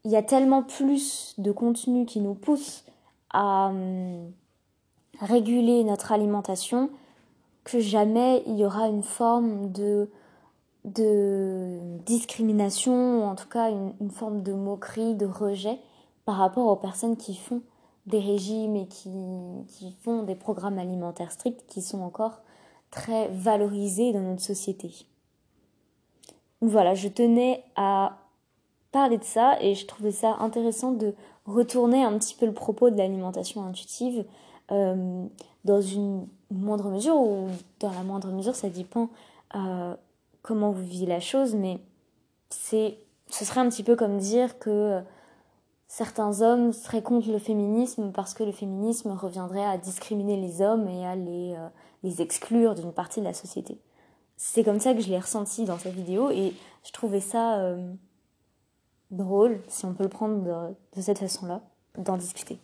il 0.03 0.11
y 0.11 0.17
a 0.17 0.23
tellement 0.23 0.63
plus 0.63 1.35
de 1.37 1.51
contenu 1.51 2.05
qui 2.05 2.19
nous 2.19 2.33
pousse 2.33 2.83
à 3.31 3.67
hum, 3.67 4.31
réguler 5.21 5.83
notre 5.83 6.11
alimentation 6.11 6.89
que 7.63 7.79
jamais 7.79 8.43
il 8.45 8.57
y 8.57 8.65
aura 8.65 8.89
une 8.89 9.03
forme 9.03 9.71
de, 9.71 10.09
de 10.85 11.79
discrimination, 12.05 13.21
ou 13.21 13.23
en 13.23 13.35
tout 13.35 13.47
cas 13.47 13.69
une, 13.69 14.11
forme 14.11 14.43
de 14.43 14.53
moquerie, 14.53 15.15
de 15.15 15.25
rejet 15.25 15.79
par 16.25 16.35
rapport 16.35 16.67
aux 16.67 16.75
personnes 16.75 17.17
qui 17.17 17.35
font 17.35 17.61
des 18.05 18.19
régimes 18.19 18.75
et 18.75 18.87
qui, 18.87 19.09
qui 19.69 19.93
font 20.03 20.23
des 20.23 20.35
programmes 20.35 20.77
alimentaires 20.77 21.31
stricts 21.31 21.65
qui 21.67 21.81
sont 21.81 22.01
encore 22.01 22.41
très 22.91 23.29
valorisés 23.29 24.11
dans 24.11 24.19
notre 24.19 24.41
société. 24.41 24.91
Voilà, 26.61 26.95
je 26.95 27.07
tenais 27.07 27.63
à 27.75 28.17
parler 28.91 29.17
de 29.17 29.23
ça 29.23 29.57
et 29.61 29.75
je 29.75 29.85
trouvais 29.85 30.11
ça 30.11 30.37
intéressant 30.39 30.91
de 30.91 31.13
retourner 31.45 32.03
un 32.03 32.17
petit 32.17 32.35
peu 32.35 32.45
le 32.45 32.53
propos 32.53 32.89
de 32.89 32.97
l'alimentation 32.97 33.65
intuitive 33.65 34.23
euh, 34.71 35.25
dans 35.65 35.81
une 35.81 36.27
moindre 36.51 36.89
mesure 36.89 37.17
ou 37.17 37.47
dans 37.79 37.91
la 37.91 38.03
moindre 38.03 38.31
mesure 38.31 38.55
ça 38.55 38.69
dépend 38.69 39.09
euh, 39.55 39.95
comment 40.43 40.71
vous 40.71 40.83
vivez 40.83 41.07
la 41.07 41.19
chose 41.19 41.55
mais 41.55 41.79
c'est 42.49 42.99
ce 43.29 43.45
serait 43.45 43.61
un 43.61 43.69
petit 43.69 43.83
peu 43.83 43.95
comme 43.95 44.19
dire 44.19 44.59
que 44.59 45.01
certains 45.87 46.41
hommes 46.41 46.71
seraient 46.71 47.01
contre 47.01 47.31
le 47.31 47.39
féminisme 47.39 48.11
parce 48.11 48.35
que 48.35 48.43
le 48.43 48.51
féminisme 48.51 49.11
reviendrait 49.11 49.65
à 49.65 49.77
discriminer 49.77 50.37
les 50.39 50.61
hommes 50.61 50.87
et 50.87 51.05
à 51.05 51.15
les, 51.15 51.55
euh, 51.55 51.67
les 52.03 52.21
exclure 52.21 52.75
d'une 52.75 52.93
partie 52.93 53.21
de 53.21 53.25
la 53.25 53.33
société. 53.33 53.79
C'est 54.37 54.63
comme 54.63 54.79
ça 54.79 54.93
que 54.93 55.01
je 55.01 55.09
l'ai 55.09 55.19
ressenti 55.19 55.65
dans 55.65 55.77
cette 55.77 55.93
vidéo 55.93 56.29
et 56.29 56.53
je 56.83 56.91
trouvais 56.91 57.19
ça 57.19 57.59
euh, 57.59 57.93
drôle, 59.11 59.61
si 59.67 59.85
on 59.85 59.93
peut 59.93 60.03
le 60.03 60.09
prendre 60.09 60.75
de, 60.95 61.01
cette 61.01 61.19
façon-là, 61.19 61.61
d'en 61.97 62.17
discuter. 62.17 62.57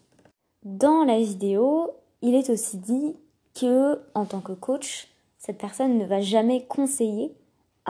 Dans 0.63 1.05
la 1.05 1.19
vidéo, 1.19 1.91
il 2.21 2.35
est 2.35 2.49
aussi 2.49 2.77
dit 2.77 3.15
que, 3.53 4.01
en 4.13 4.25
tant 4.25 4.41
que 4.41 4.51
coach, 4.51 5.07
cette 5.37 5.57
personne 5.57 5.97
ne 5.97 6.05
va 6.05 6.19
jamais 6.19 6.65
conseiller 6.65 7.33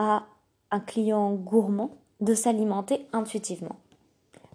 à 0.00 0.24
un 0.70 0.80
client 0.80 1.34
gourmand 1.34 1.90
de 2.20 2.34
s'alimenter 2.34 3.06
intuitivement. 3.12 3.76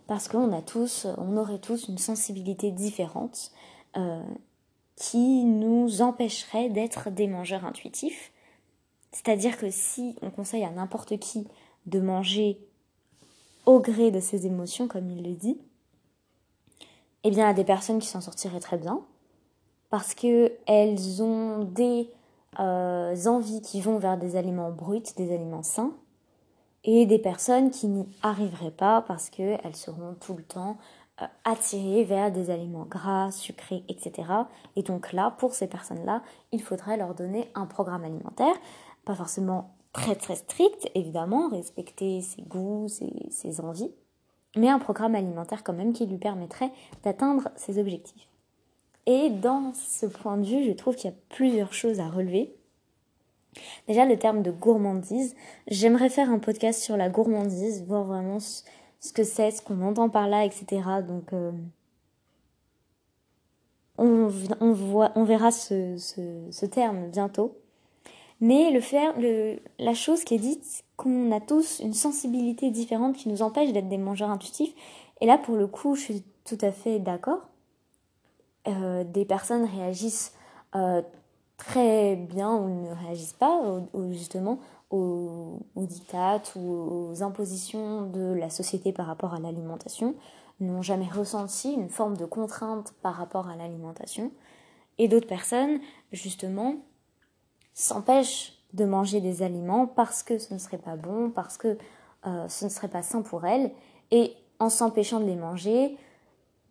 Parce 0.07 0.27
qu'on 0.27 0.51
a 0.51 0.63
tous, 0.63 1.05
on 1.19 1.37
aurait 1.37 1.59
tous 1.59 1.87
une 1.87 1.99
sensibilité 1.99 2.71
différente 2.71 3.51
euh, 3.95 4.23
qui 4.95 5.43
nous 5.43 6.01
empêcherait 6.01 6.69
d'être 6.69 7.11
des 7.11 7.27
mangeurs 7.27 7.63
intuitifs. 7.63 8.31
C'est-à-dire 9.11 9.59
que 9.59 9.69
si 9.69 10.15
on 10.23 10.31
conseille 10.31 10.65
à 10.65 10.71
n'importe 10.71 11.19
qui 11.19 11.47
de 11.85 11.99
manger 11.99 12.57
au 13.67 13.79
gré 13.79 14.09
de 14.09 14.19
ses 14.19 14.47
émotions, 14.47 14.87
comme 14.87 15.11
il 15.11 15.23
le 15.23 15.35
dit, 15.35 15.59
eh 17.23 17.29
bien, 17.29 17.47
a 17.47 17.53
des 17.53 17.63
personnes 17.63 17.99
qui 17.99 18.07
s'en 18.07 18.21
sortiraient 18.21 18.59
très 18.59 18.77
bien, 18.77 18.99
parce 19.91 20.15
qu'elles 20.15 21.21
ont 21.21 21.65
des 21.65 22.09
euh, 22.59 23.25
envies 23.25 23.61
qui 23.61 23.81
vont 23.81 23.97
vers 23.97 24.17
des 24.17 24.35
aliments 24.35 24.71
bruts, 24.71 25.01
des 25.17 25.33
aliments 25.33 25.63
sains, 25.63 25.93
et 26.83 27.05
des 27.05 27.19
personnes 27.19 27.71
qui 27.71 27.87
n'y 27.87 28.07
arriveraient 28.21 28.71
pas 28.71 29.01
parce 29.01 29.29
qu'elles 29.29 29.75
seront 29.75 30.15
tout 30.19 30.35
le 30.35 30.43
temps 30.43 30.77
euh, 31.21 31.25
attirées 31.43 32.03
vers 32.03 32.31
des 32.31 32.49
aliments 32.49 32.85
gras, 32.85 33.31
sucrés, 33.31 33.83
etc. 33.89 34.27
Et 34.75 34.83
donc 34.83 35.13
là, 35.13 35.31
pour 35.37 35.53
ces 35.53 35.67
personnes-là, 35.67 36.21
il 36.51 36.61
faudrait 36.61 36.97
leur 36.97 37.15
donner 37.15 37.49
un 37.55 37.65
programme 37.65 38.03
alimentaire, 38.03 38.55
pas 39.05 39.15
forcément 39.15 39.75
très 39.93 40.15
très 40.15 40.35
strict, 40.35 40.89
évidemment, 40.93 41.47
respecter 41.47 42.21
ses 42.21 42.41
goûts, 42.41 42.87
ses, 42.89 43.61
envies, 43.61 43.91
mais 44.57 44.67
un 44.69 44.79
programme 44.79 45.15
alimentaire 45.15 45.63
quand 45.63 45.73
même 45.73 45.93
qui 45.93 46.05
lui 46.05 46.17
permettrait 46.17 46.71
d'atteindre 47.03 47.49
ses 47.55 47.79
objectifs. 47.79 48.27
Et 49.05 49.29
dans 49.29 49.73
ce 49.73 50.05
point 50.05 50.37
de 50.37 50.45
vue, 50.45 50.63
je 50.63 50.71
trouve 50.71 50.95
qu'il 50.95 51.09
y 51.09 51.13
a 51.13 51.17
plusieurs 51.29 51.73
choses 51.73 51.99
à 51.99 52.09
relever. 52.09 52.55
Déjà, 53.87 54.05
le 54.05 54.17
terme 54.17 54.41
de 54.41 54.51
gourmandise. 54.51 55.35
J'aimerais 55.67 56.09
faire 56.09 56.29
un 56.29 56.39
podcast 56.39 56.81
sur 56.81 56.97
la 56.97 57.09
gourmandise, 57.09 57.85
voir 57.85 58.03
vraiment 58.03 58.39
ce 58.39 59.13
que 59.13 59.23
c'est, 59.23 59.51
ce 59.51 59.61
qu'on 59.61 59.81
entend 59.81 60.09
par 60.09 60.27
là, 60.27 60.43
etc. 60.43 60.81
Donc, 61.07 61.31
euh, 61.33 61.51
on, 63.97 64.27
voit, 64.73 65.11
on 65.15 65.23
verra 65.23 65.51
ce 65.51 66.65
terme 66.65 67.09
bientôt. 67.09 67.55
Mais 68.41 68.71
le 68.71 68.81
faire, 68.81 69.17
le, 69.19 69.59
la 69.79 69.93
chose 69.93 70.23
qui 70.23 70.35
est 70.35 70.39
dite, 70.39 70.83
qu'on 70.97 71.31
a 71.31 71.39
tous 71.39 71.79
une 71.79 71.93
sensibilité 71.93 72.69
différente 72.69 73.15
qui 73.15 73.29
nous 73.29 73.41
empêche 73.41 73.71
d'être 73.71 73.87
des 73.87 73.97
mangeurs 73.97 74.29
intuitifs. 74.29 74.73
Et 75.21 75.25
là, 75.25 75.37
pour 75.37 75.55
le 75.55 75.67
coup, 75.67 75.95
je 75.95 76.01
suis 76.01 76.23
tout 76.43 76.57
à 76.61 76.71
fait 76.71 76.99
d'accord. 76.99 77.47
Euh, 78.67 79.03
des 79.03 79.25
personnes 79.25 79.65
réagissent 79.65 80.33
euh, 80.75 81.01
très 81.57 82.15
bien 82.15 82.53
ou 82.55 82.67
ne 82.67 82.93
réagissent 83.05 83.33
pas, 83.33 83.61
ou, 83.93 84.11
justement, 84.11 84.59
aux, 84.89 85.59
aux 85.75 85.85
dictates 85.85 86.53
ou 86.55 87.11
aux 87.11 87.23
impositions 87.23 88.03
de 88.03 88.33
la 88.33 88.49
société 88.49 88.91
par 88.91 89.05
rapport 89.05 89.33
à 89.33 89.39
l'alimentation, 89.39 90.15
n'ont 90.59 90.81
jamais 90.81 91.09
ressenti 91.09 91.73
une 91.73 91.89
forme 91.89 92.17
de 92.17 92.25
contrainte 92.25 92.93
par 93.01 93.15
rapport 93.15 93.49
à 93.49 93.55
l'alimentation. 93.55 94.31
Et 94.97 95.07
d'autres 95.07 95.27
personnes, 95.27 95.79
justement, 96.11 96.75
s'empêchent 97.73 98.53
de 98.73 98.85
manger 98.85 99.21
des 99.21 99.43
aliments 99.43 99.87
parce 99.87 100.23
que 100.23 100.37
ce 100.37 100.53
ne 100.53 100.59
serait 100.59 100.77
pas 100.77 100.95
bon, 100.95 101.29
parce 101.29 101.57
que 101.57 101.77
euh, 102.27 102.47
ce 102.47 102.65
ne 102.65 102.69
serait 102.69 102.87
pas 102.87 103.03
sain 103.03 103.21
pour 103.21 103.45
elles. 103.45 103.71
Et 104.11 104.33
en 104.59 104.69
s'empêchant 104.69 105.19
de 105.19 105.25
les 105.25 105.35
manger, 105.35 105.97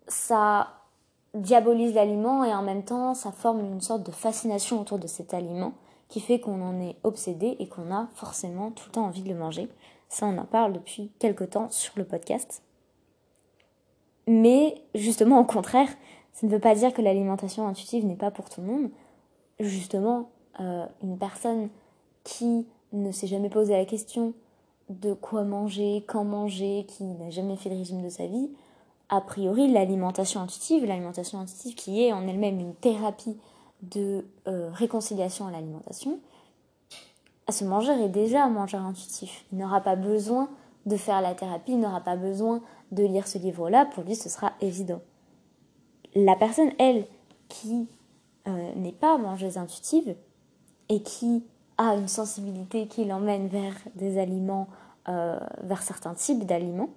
ça 0.08 0.83
diabolise 1.34 1.94
l'aliment 1.94 2.44
et 2.44 2.54
en 2.54 2.62
même 2.62 2.84
temps 2.84 3.14
ça 3.14 3.32
forme 3.32 3.60
une 3.60 3.80
sorte 3.80 4.04
de 4.04 4.12
fascination 4.12 4.80
autour 4.80 4.98
de 4.98 5.06
cet 5.06 5.34
aliment 5.34 5.72
qui 6.08 6.20
fait 6.20 6.38
qu'on 6.38 6.62
en 6.62 6.80
est 6.80 6.96
obsédé 7.02 7.56
et 7.58 7.68
qu'on 7.68 7.92
a 7.92 8.08
forcément 8.14 8.70
tout 8.70 8.84
le 8.86 8.92
temps 8.92 9.06
envie 9.06 9.22
de 9.22 9.28
le 9.28 9.34
manger. 9.34 9.68
Ça 10.08 10.26
on 10.26 10.38
en 10.38 10.44
parle 10.44 10.72
depuis 10.72 11.10
quelque 11.18 11.44
temps 11.44 11.68
sur 11.70 11.94
le 11.96 12.04
podcast. 12.04 12.62
Mais 14.26 14.82
justement 14.94 15.40
au 15.40 15.44
contraire, 15.44 15.88
ça 16.32 16.46
ne 16.46 16.52
veut 16.52 16.60
pas 16.60 16.74
dire 16.74 16.92
que 16.92 17.02
l'alimentation 17.02 17.66
intuitive 17.66 18.04
n'est 18.04 18.16
pas 18.16 18.30
pour 18.30 18.48
tout 18.48 18.60
le 18.60 18.66
monde. 18.66 18.90
Justement, 19.60 20.30
euh, 20.60 20.86
une 21.02 21.16
personne 21.16 21.68
qui 22.24 22.66
ne 22.92 23.12
s'est 23.12 23.26
jamais 23.26 23.50
posé 23.50 23.72
la 23.72 23.84
question 23.84 24.34
de 24.88 25.14
quoi 25.14 25.44
manger, 25.44 26.04
quand 26.06 26.24
manger, 26.24 26.84
qui 26.88 27.04
n'a 27.04 27.30
jamais 27.30 27.56
fait 27.56 27.70
de 27.70 27.76
régime 27.76 28.02
de 28.02 28.08
sa 28.08 28.26
vie, 28.26 28.50
a 29.08 29.20
priori 29.20 29.70
l'alimentation 29.70 30.40
intuitive, 30.40 30.84
l'alimentation 30.84 31.40
intuitive 31.40 31.74
qui 31.74 32.02
est 32.02 32.12
en 32.12 32.26
elle-même 32.26 32.58
une 32.60 32.74
thérapie 32.74 33.36
de 33.82 34.24
euh, 34.48 34.70
réconciliation 34.72 35.46
à 35.46 35.50
l'alimentation, 35.50 36.18
à 37.46 37.52
ce 37.52 37.64
mangeur 37.64 37.98
est 37.98 38.08
déjà 38.08 38.44
un 38.44 38.50
mangeur 38.50 38.82
intuitif. 38.82 39.44
Il 39.52 39.58
n'aura 39.58 39.80
pas 39.80 39.96
besoin 39.96 40.48
de 40.86 40.96
faire 40.96 41.20
la 41.20 41.34
thérapie, 41.34 41.72
il 41.72 41.80
n'aura 41.80 42.00
pas 42.00 42.16
besoin 42.16 42.62
de 42.92 43.04
lire 43.04 43.26
ce 43.26 43.38
livre-là, 43.38 43.86
pour 43.86 44.04
lui 44.04 44.16
ce 44.16 44.28
sera 44.28 44.52
évident. 44.60 45.00
La 46.14 46.36
personne, 46.36 46.70
elle, 46.78 47.06
qui 47.48 47.88
euh, 48.46 48.74
n'est 48.76 48.92
pas 48.92 49.18
mangeuse 49.18 49.58
intuitive 49.58 50.14
et 50.88 51.02
qui 51.02 51.44
a 51.76 51.94
une 51.94 52.08
sensibilité 52.08 52.86
qui 52.86 53.04
l'emmène 53.04 53.48
vers 53.48 53.74
des 53.94 54.18
aliments, 54.18 54.68
euh, 55.08 55.38
vers 55.62 55.82
certains 55.82 56.14
types 56.14 56.46
d'aliments, 56.46 56.90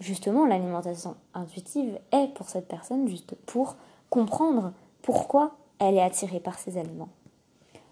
justement 0.00 0.46
l'alimentation 0.46 1.16
intuitive 1.34 1.98
est 2.12 2.28
pour 2.34 2.48
cette 2.48 2.68
personne 2.68 3.08
juste 3.08 3.34
pour 3.46 3.76
comprendre 4.10 4.72
pourquoi 5.02 5.52
elle 5.78 5.96
est 5.96 6.02
attirée 6.02 6.40
par 6.40 6.58
ces 6.58 6.78
aliments. 6.78 7.08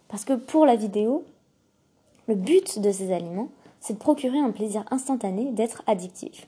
Parce 0.08 0.24
que 0.24 0.34
pour 0.34 0.66
la 0.66 0.76
vidéo, 0.76 1.24
le 2.28 2.34
but 2.34 2.78
de 2.78 2.90
ces 2.90 3.12
aliments, 3.12 3.48
c'est 3.80 3.94
de 3.94 3.98
procurer 3.98 4.38
un 4.38 4.50
plaisir 4.50 4.84
instantané, 4.90 5.52
d'être 5.52 5.82
addictif. 5.86 6.46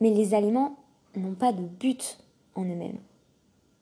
Mais 0.00 0.10
les 0.10 0.34
aliments 0.34 0.76
n'ont 1.16 1.34
pas 1.34 1.52
de 1.52 1.62
but 1.62 2.18
en 2.54 2.64
eux-mêmes. 2.64 2.98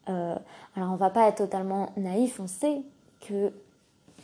Euh, 0.09 0.37
alors 0.76 0.92
on 0.92 0.97
va 0.97 1.11
pas 1.11 1.28
être 1.28 1.38
totalement 1.38 1.90
naïf, 1.97 2.40
on 2.40 2.47
sait 2.47 2.83
que 3.21 3.52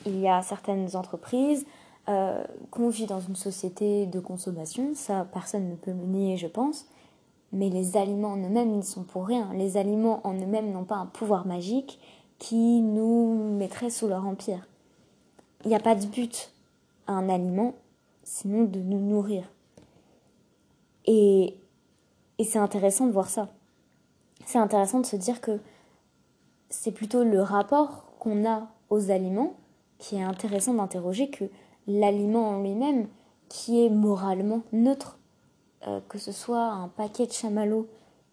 il 0.07 0.19
y 0.19 0.29
a 0.29 0.43
certaines 0.43 0.95
entreprises 0.97 1.67
euh, 2.09 2.43
qu'on 2.71 2.89
vit 2.89 3.07
dans 3.07 3.21
une 3.21 3.37
société 3.37 4.07
de 4.07 4.21
consommation, 4.21 4.93
ça 4.95 5.27
personne 5.33 5.69
ne 5.69 5.75
peut 5.75 5.91
le 5.91 6.07
nier 6.07 6.37
je 6.37 6.47
pense, 6.47 6.87
mais 7.53 7.69
les 7.69 7.97
aliments 7.97 8.33
en 8.33 8.39
eux-mêmes 8.39 8.77
ne 8.77 8.83
sont 8.83 9.03
pour 9.03 9.27
rien. 9.27 9.51
Les 9.55 9.77
aliments 9.77 10.21
en 10.25 10.35
eux-mêmes 10.35 10.73
n'ont 10.73 10.85
pas 10.85 10.97
un 10.97 11.07
pouvoir 11.07 11.47
magique 11.47 11.99
qui 12.39 12.81
nous 12.81 13.57
mettrait 13.57 13.91
sous 13.91 14.09
leur 14.09 14.27
empire. 14.27 14.67
Il 15.65 15.69
n'y 15.69 15.75
a 15.75 15.81
pas 15.81 15.95
de 15.95 16.07
but 16.07 16.53
à 17.07 17.13
un 17.13 17.29
aliment, 17.29 17.75
sinon 18.23 18.65
de 18.65 18.79
nous 18.79 19.01
nourrir. 19.01 19.45
Et, 21.05 21.57
et 22.39 22.45
c'est 22.45 22.59
intéressant 22.59 23.07
de 23.07 23.13
voir 23.13 23.29
ça. 23.29 23.49
C'est 24.47 24.59
intéressant 24.59 25.01
de 25.01 25.07
se 25.07 25.17
dire 25.17 25.41
que 25.41 25.61
c'est 26.71 26.93
plutôt 26.93 27.25
le 27.25 27.43
rapport 27.43 28.05
qu'on 28.19 28.49
a 28.49 28.69
aux 28.91 29.11
aliments 29.11 29.55
qui 29.99 30.17
est 30.17 30.23
intéressant 30.23 30.75
d'interroger 30.75 31.29
que 31.29 31.45
l'aliment 31.89 32.51
en 32.51 32.63
lui-même 32.63 33.09
qui 33.49 33.85
est 33.85 33.91
moralement 33.91 34.63
neutre, 34.73 35.19
euh, 35.89 36.01
que 36.09 36.19
ce 36.19 36.31
soit 36.31 36.65
un 36.65 36.89
paquet 36.89 37.27
de 37.27 37.33
chamallows 37.33 37.89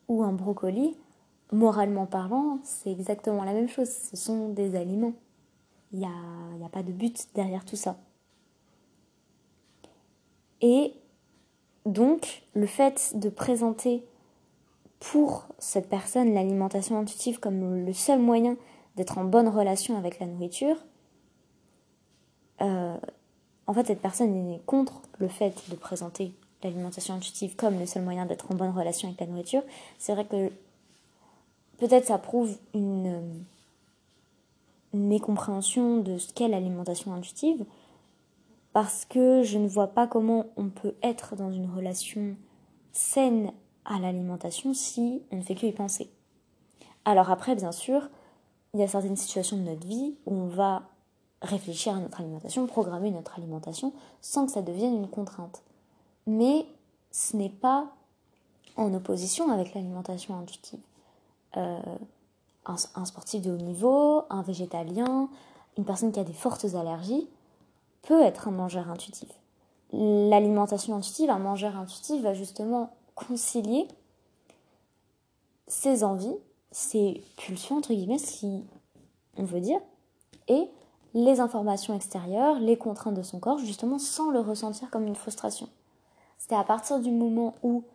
ou 0.07 0.23
un 0.23 0.33
brocoli, 0.33 0.95
moralement 1.51 2.05
parlant, 2.05 2.59
c'est 2.63 2.91
exactement 2.91 3.43
la 3.43 3.53
même 3.53 3.69
chose. 3.69 3.89
Ce 3.89 4.17
sont 4.17 4.49
des 4.49 4.75
aliments. 4.75 5.13
Il 5.93 5.99
n'y 5.99 6.05
a, 6.05 6.65
a 6.65 6.69
pas 6.69 6.83
de 6.83 6.91
but 6.91 7.27
derrière 7.33 7.65
tout 7.65 7.77
ça. 7.77 7.97
Et 10.61 10.93
donc, 11.85 12.43
le 12.53 12.65
fait 12.65 13.13
de 13.15 13.29
présenter 13.29 14.03
pour 14.99 15.47
cette 15.59 15.87
personne 15.87 16.33
l'alimentation 16.33 16.99
intuitive 16.99 17.39
comme 17.39 17.85
le 17.85 17.93
seul 17.93 18.19
moyen 18.19 18.57
d'être 18.95 19.17
en 19.17 19.23
bonne 19.23 19.47
relation 19.47 19.97
avec 19.97 20.19
la 20.19 20.25
nourriture, 20.25 20.77
euh, 22.61 22.97
en 23.67 23.73
fait, 23.73 23.87
cette 23.87 24.01
personne 24.01 24.51
est 24.51 24.65
contre 24.65 25.01
le 25.19 25.27
fait 25.27 25.63
de 25.69 25.75
présenter 25.75 26.33
l'alimentation 26.63 27.15
intuitive 27.15 27.55
comme 27.55 27.79
le 27.79 27.85
seul 27.85 28.03
moyen 28.03 28.25
d'être 28.25 28.51
en 28.51 28.55
bonne 28.55 28.71
relation 28.71 29.07
avec 29.07 29.19
la 29.19 29.27
nourriture. 29.27 29.63
C'est 29.97 30.13
vrai 30.13 30.25
que 30.25 30.51
peut-être 31.77 32.07
ça 32.07 32.17
prouve 32.17 32.57
une, 32.73 33.43
mécompréhension 34.93 35.97
de 35.97 36.17
ce 36.17 36.31
qu'est 36.33 36.47
l'alimentation 36.47 37.13
intuitive, 37.13 37.65
parce 38.73 39.05
que 39.05 39.43
je 39.43 39.57
ne 39.57 39.67
vois 39.67 39.87
pas 39.87 40.07
comment 40.07 40.45
on 40.57 40.69
peut 40.69 40.95
être 41.03 41.35
dans 41.35 41.51
une 41.51 41.69
relation 41.69 42.35
saine 42.93 43.51
à 43.85 43.99
l'alimentation 43.99 44.73
si 44.73 45.21
on 45.31 45.37
ne 45.37 45.41
fait 45.41 45.55
que 45.55 45.65
y 45.65 45.71
penser. 45.71 46.09
Alors 47.03 47.29
après, 47.29 47.55
bien 47.55 47.71
sûr, 47.71 48.09
il 48.73 48.79
y 48.79 48.83
a 48.83 48.87
certaines 48.87 49.17
situations 49.17 49.57
de 49.57 49.63
notre 49.63 49.85
vie 49.85 50.15
où 50.25 50.33
on 50.33 50.47
va 50.47 50.83
réfléchir 51.45 51.95
à 51.95 51.99
notre 51.99 52.19
alimentation, 52.19 52.65
programmer 52.67 53.11
notre 53.11 53.37
alimentation 53.37 53.93
sans 54.21 54.45
que 54.45 54.51
ça 54.51 54.61
devienne 54.61 54.95
une 54.95 55.07
contrainte. 55.07 55.61
Mais 56.27 56.65
ce 57.11 57.37
n'est 57.37 57.49
pas 57.49 57.87
en 58.77 58.93
opposition 58.93 59.51
avec 59.51 59.73
l'alimentation 59.73 60.37
intuitive. 60.37 60.79
Euh, 61.57 61.79
un, 62.65 63.05
sportif 63.05 63.41
de 63.41 63.51
haut 63.51 63.57
niveau, 63.57 64.23
un 64.29 64.41
végétalien, 64.41 65.29
une 65.77 65.85
personne 65.85 66.11
qui 66.11 66.19
a 66.19 66.23
des 66.23 66.33
fortes 66.33 66.65
allergies 66.73 67.27
peut 68.01 68.21
être 68.21 68.47
un 68.47 68.51
mangeur 68.51 68.89
intuitif. 68.89 69.29
L'alimentation 69.93 70.95
intuitive, 70.95 71.29
un 71.29 71.39
mangeur 71.39 71.77
intuitif 71.77 72.21
va 72.21 72.33
justement 72.33 72.91
concilier 73.13 73.87
ses 75.67 76.03
envies, 76.03 76.35
ses 76.71 77.23
pulsions, 77.37 77.77
entre 77.77 77.93
guillemets, 77.93 78.17
si 78.17 78.63
on 79.37 79.43
veut 79.43 79.61
dire, 79.61 79.79
et 80.47 80.69
les 81.15 81.39
informations 81.39 81.95
extérieures, 81.95 82.59
les 82.59 82.77
contraintes 82.77 83.15
de 83.15 83.23
son 83.23 83.39
corps, 83.39 83.57
justement 83.57 83.97
sans 83.97 84.29
le 84.29 84.39
ressentir 84.39 84.91
comme 84.91 85.07
une 85.07 85.15
frustration. 85.15 85.69
C'est 86.37 86.53
à 86.53 86.63
partir 86.63 86.99
du 86.99 87.09
moment 87.09 87.55
où 87.63 87.85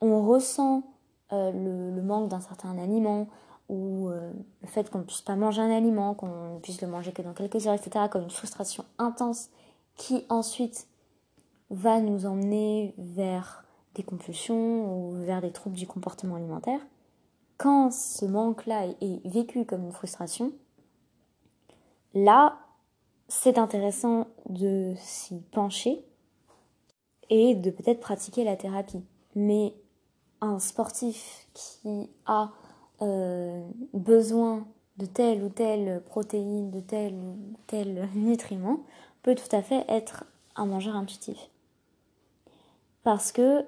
on 0.00 0.26
ressent 0.26 0.82
euh, 1.32 1.52
le, 1.52 2.02
manque 2.02 2.28
d'un 2.28 2.40
certain 2.40 2.76
aliment, 2.78 3.28
ou 3.68 4.08
euh, 4.08 4.32
le 4.62 4.66
fait 4.66 4.90
qu'on 4.90 4.98
ne 4.98 5.04
puisse 5.04 5.20
pas 5.20 5.36
manger 5.36 5.60
un 5.60 5.70
aliment, 5.70 6.14
qu'on 6.14 6.54
ne 6.54 6.58
puisse 6.58 6.80
le 6.80 6.88
manger 6.88 7.12
que 7.12 7.22
dans 7.22 7.34
quelques 7.34 7.66
heures, 7.66 7.74
etc., 7.74 8.06
comme 8.10 8.22
une 8.22 8.30
frustration 8.30 8.84
intense 8.98 9.50
qui 9.96 10.24
ensuite 10.30 10.88
va 11.68 12.00
nous 12.00 12.26
emmener 12.26 12.94
vers 12.96 13.64
des 13.94 14.02
compulsions 14.02 14.86
ou 14.92 15.12
vers 15.12 15.42
des 15.42 15.52
troubles 15.52 15.76
du 15.76 15.86
comportement 15.86 16.36
alimentaire. 16.36 16.80
Quand 17.58 17.92
ce 17.92 18.24
manque-là 18.24 18.86
est 19.00 19.20
vécu 19.28 19.66
comme 19.66 19.84
une 19.84 19.92
frustration, 19.92 20.52
Là, 22.14 22.58
c'est 23.28 23.58
intéressant 23.58 24.26
de 24.48 24.94
s'y 24.96 25.40
pencher 25.52 26.04
et 27.28 27.54
de 27.54 27.70
peut-être 27.70 28.00
pratiquer 28.00 28.44
la 28.44 28.56
thérapie. 28.56 29.04
Mais 29.36 29.74
un 30.40 30.58
sportif 30.58 31.46
qui 31.54 32.10
a 32.26 32.50
euh, 33.02 33.62
besoin 33.94 34.66
de 34.96 35.06
telle 35.06 35.42
ou 35.42 35.48
telle 35.48 36.02
protéine, 36.02 36.70
de 36.70 36.80
tel 36.80 37.14
ou 37.14 37.36
tel 37.66 38.08
nutriment, 38.14 38.80
peut 39.22 39.34
tout 39.34 39.54
à 39.54 39.62
fait 39.62 39.84
être 39.88 40.24
un 40.56 40.66
mangeur 40.66 40.96
intuitif. 40.96 41.50
Parce 43.02 43.32
que 43.32 43.64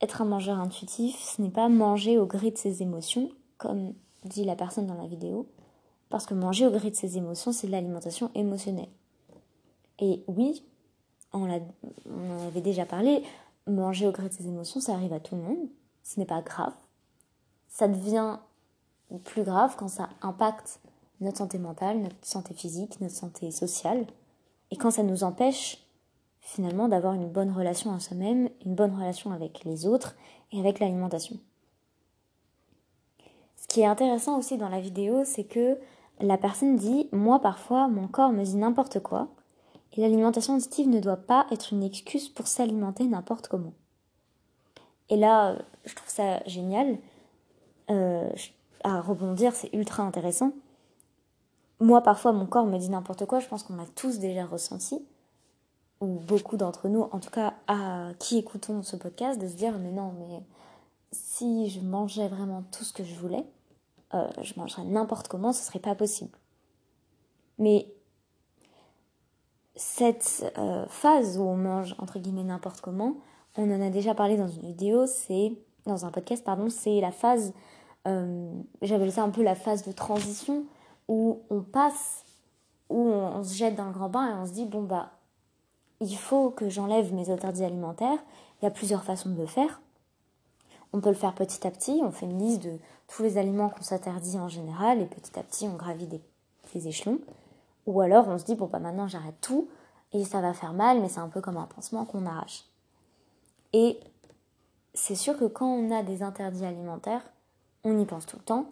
être 0.00 0.22
un 0.22 0.24
mangeur 0.24 0.58
intuitif, 0.58 1.18
ce 1.18 1.42
n'est 1.42 1.50
pas 1.50 1.68
manger 1.68 2.18
au 2.18 2.24
gré 2.24 2.50
de 2.50 2.56
ses 2.56 2.82
émotions, 2.82 3.30
comme 3.58 3.92
dit 4.24 4.44
la 4.44 4.56
personne 4.56 4.86
dans 4.86 4.94
la 4.94 5.06
vidéo, 5.06 5.46
parce 6.10 6.26
que 6.26 6.34
manger 6.34 6.66
au 6.66 6.70
gré 6.70 6.90
de 6.90 6.96
ses 6.96 7.16
émotions, 7.16 7.52
c'est 7.52 7.68
de 7.68 7.72
l'alimentation 7.72 8.30
émotionnelle. 8.34 8.88
Et 10.00 10.22
oui, 10.26 10.64
on, 11.32 11.48
en 11.48 12.46
avait 12.46 12.60
déjà 12.60 12.84
parlé, 12.84 13.22
manger 13.66 14.06
au 14.06 14.12
gré 14.12 14.28
de 14.28 14.34
ses 14.34 14.46
émotions, 14.46 14.80
ça 14.80 14.94
arrive 14.94 15.12
à 15.12 15.20
tout 15.20 15.36
le 15.36 15.42
monde. 15.42 15.68
Ce 16.02 16.18
n'est 16.18 16.26
pas 16.26 16.42
grave. 16.42 16.74
Ça 17.68 17.86
devient 17.86 18.38
plus 19.24 19.44
grave 19.44 19.76
quand 19.78 19.88
ça 19.88 20.08
impacte 20.22 20.80
notre 21.20 21.38
santé 21.38 21.58
mentale, 21.58 22.00
notre 22.00 22.16
santé 22.22 22.54
physique, 22.54 23.00
notre 23.00 23.14
santé 23.14 23.50
sociale. 23.50 24.06
Et 24.70 24.76
quand 24.76 24.90
ça 24.90 25.02
nous 25.02 25.22
empêche 25.22 25.78
finalement 26.40 26.88
d'avoir 26.88 27.14
une 27.14 27.28
bonne 27.28 27.52
relation 27.52 27.92
à 27.92 28.00
soi-même, 28.00 28.48
une 28.64 28.74
bonne 28.74 28.94
relation 28.94 29.30
avec 29.30 29.64
les 29.64 29.86
autres 29.86 30.16
et 30.52 30.58
avec 30.58 30.80
l'alimentation. 30.80 31.36
Ce 33.56 33.68
qui 33.68 33.82
est 33.82 33.86
intéressant 33.86 34.38
aussi 34.38 34.56
dans 34.56 34.70
la 34.70 34.80
vidéo, 34.80 35.24
c'est 35.24 35.44
que 35.44 35.78
la 36.20 36.38
personne 36.38 36.76
dit 36.76 37.08
Moi, 37.12 37.40
parfois, 37.40 37.88
mon 37.88 38.08
corps 38.08 38.32
me 38.32 38.44
dit 38.44 38.56
n'importe 38.56 39.00
quoi, 39.00 39.28
et 39.92 40.00
l'alimentation 40.00 40.54
intuitive 40.54 40.88
ne 40.88 41.00
doit 41.00 41.16
pas 41.16 41.46
être 41.50 41.72
une 41.72 41.82
excuse 41.82 42.28
pour 42.28 42.46
s'alimenter 42.46 43.04
n'importe 43.06 43.48
comment. 43.48 43.72
Et 45.08 45.16
là, 45.16 45.56
je 45.84 45.94
trouve 45.94 46.08
ça 46.08 46.42
génial. 46.46 46.98
Euh, 47.90 48.30
à 48.84 49.00
rebondir, 49.00 49.54
c'est 49.54 49.70
ultra 49.74 50.02
intéressant. 50.04 50.52
Moi, 51.80 52.02
parfois, 52.02 52.32
mon 52.32 52.46
corps 52.46 52.66
me 52.66 52.78
dit 52.78 52.88
n'importe 52.88 53.26
quoi. 53.26 53.40
Je 53.40 53.48
pense 53.48 53.62
qu'on 53.62 53.78
a 53.78 53.86
tous 53.96 54.18
déjà 54.18 54.46
ressenti, 54.46 55.04
ou 56.00 56.06
beaucoup 56.06 56.56
d'entre 56.56 56.88
nous, 56.88 57.02
en 57.12 57.18
tout 57.18 57.30
cas, 57.30 57.54
à 57.66 58.10
qui 58.18 58.38
écoutons 58.38 58.82
ce 58.82 58.96
podcast, 58.96 59.40
de 59.40 59.48
se 59.48 59.54
dire 59.54 59.78
Mais 59.78 59.90
non, 59.90 60.12
mais 60.18 60.42
si 61.12 61.68
je 61.68 61.80
mangeais 61.80 62.28
vraiment 62.28 62.62
tout 62.70 62.84
ce 62.84 62.92
que 62.92 63.02
je 63.02 63.14
voulais, 63.14 63.44
euh, 64.14 64.28
je 64.42 64.54
mangerais 64.56 64.84
n'importe 64.84 65.28
comment, 65.28 65.52
ce 65.52 65.62
serait 65.62 65.78
pas 65.78 65.94
possible. 65.94 66.36
Mais 67.58 67.86
cette 69.76 70.52
euh, 70.58 70.86
phase 70.88 71.38
où 71.38 71.42
on 71.42 71.56
mange 71.56 71.94
entre 71.98 72.18
guillemets 72.18 72.44
n'importe 72.44 72.80
comment, 72.80 73.16
on 73.56 73.70
en 73.70 73.80
a 73.80 73.90
déjà 73.90 74.14
parlé 74.14 74.36
dans 74.36 74.48
une 74.48 74.66
vidéo, 74.66 75.06
c'est 75.06 75.52
dans 75.86 76.04
un 76.04 76.10
podcast 76.10 76.44
pardon, 76.44 76.68
c'est 76.68 77.00
la 77.00 77.12
phase, 77.12 77.52
euh, 78.06 78.52
j'appelle 78.82 79.12
ça 79.12 79.22
un 79.22 79.30
peu 79.30 79.42
la 79.42 79.54
phase 79.54 79.84
de 79.84 79.92
transition 79.92 80.64
où 81.08 81.42
on 81.50 81.60
passe, 81.60 82.24
où 82.88 83.08
on, 83.08 83.42
se 83.42 83.54
jette 83.54 83.76
dans 83.76 83.86
le 83.86 83.92
grand 83.92 84.08
bain 84.08 84.28
et 84.28 84.40
on 84.40 84.46
se 84.46 84.52
dit 84.52 84.66
bon 84.66 84.82
bah 84.82 85.12
il 86.00 86.16
faut 86.16 86.50
que 86.50 86.68
j'enlève 86.68 87.12
mes 87.12 87.30
interdits 87.30 87.64
alimentaires. 87.64 88.18
Il 88.60 88.64
y 88.64 88.68
a 88.68 88.70
plusieurs 88.70 89.04
façons 89.04 89.30
de 89.30 89.36
le 89.36 89.46
faire. 89.46 89.80
On 90.92 91.00
peut 91.00 91.08
le 91.08 91.14
faire 91.14 91.34
petit 91.34 91.66
à 91.66 91.70
petit, 91.70 92.00
on 92.02 92.10
fait 92.10 92.26
une 92.26 92.38
liste 92.38 92.62
de 92.62 92.78
tous 93.06 93.22
les 93.22 93.38
aliments 93.38 93.68
qu'on 93.68 93.82
s'interdit 93.82 94.38
en 94.38 94.48
général 94.48 95.00
et 95.00 95.06
petit 95.06 95.38
à 95.38 95.42
petit 95.42 95.66
on 95.66 95.76
gravit 95.76 96.06
des, 96.06 96.20
échelons. 96.86 97.18
Ou 97.86 98.00
alors 98.00 98.28
on 98.28 98.38
se 98.38 98.44
dit 98.44 98.54
bon 98.54 98.66
bah 98.66 98.78
maintenant 98.78 99.08
j'arrête 99.08 99.40
tout 99.40 99.68
et 100.12 100.24
ça 100.24 100.40
va 100.40 100.52
faire 100.52 100.72
mal 100.72 101.00
mais 101.00 101.08
c'est 101.08 101.20
un 101.20 101.28
peu 101.28 101.40
comme 101.40 101.56
un 101.56 101.66
pansement 101.66 102.04
qu'on 102.04 102.26
arrache. 102.26 102.64
Et 103.72 103.98
c'est 104.94 105.14
sûr 105.14 105.38
que 105.38 105.44
quand 105.44 105.66
on 105.66 105.90
a 105.90 106.02
des 106.02 106.22
interdits 106.22 106.64
alimentaires, 106.64 107.22
on 107.84 107.98
y 107.98 108.04
pense 108.04 108.26
tout 108.26 108.36
le 108.36 108.42
temps. 108.42 108.70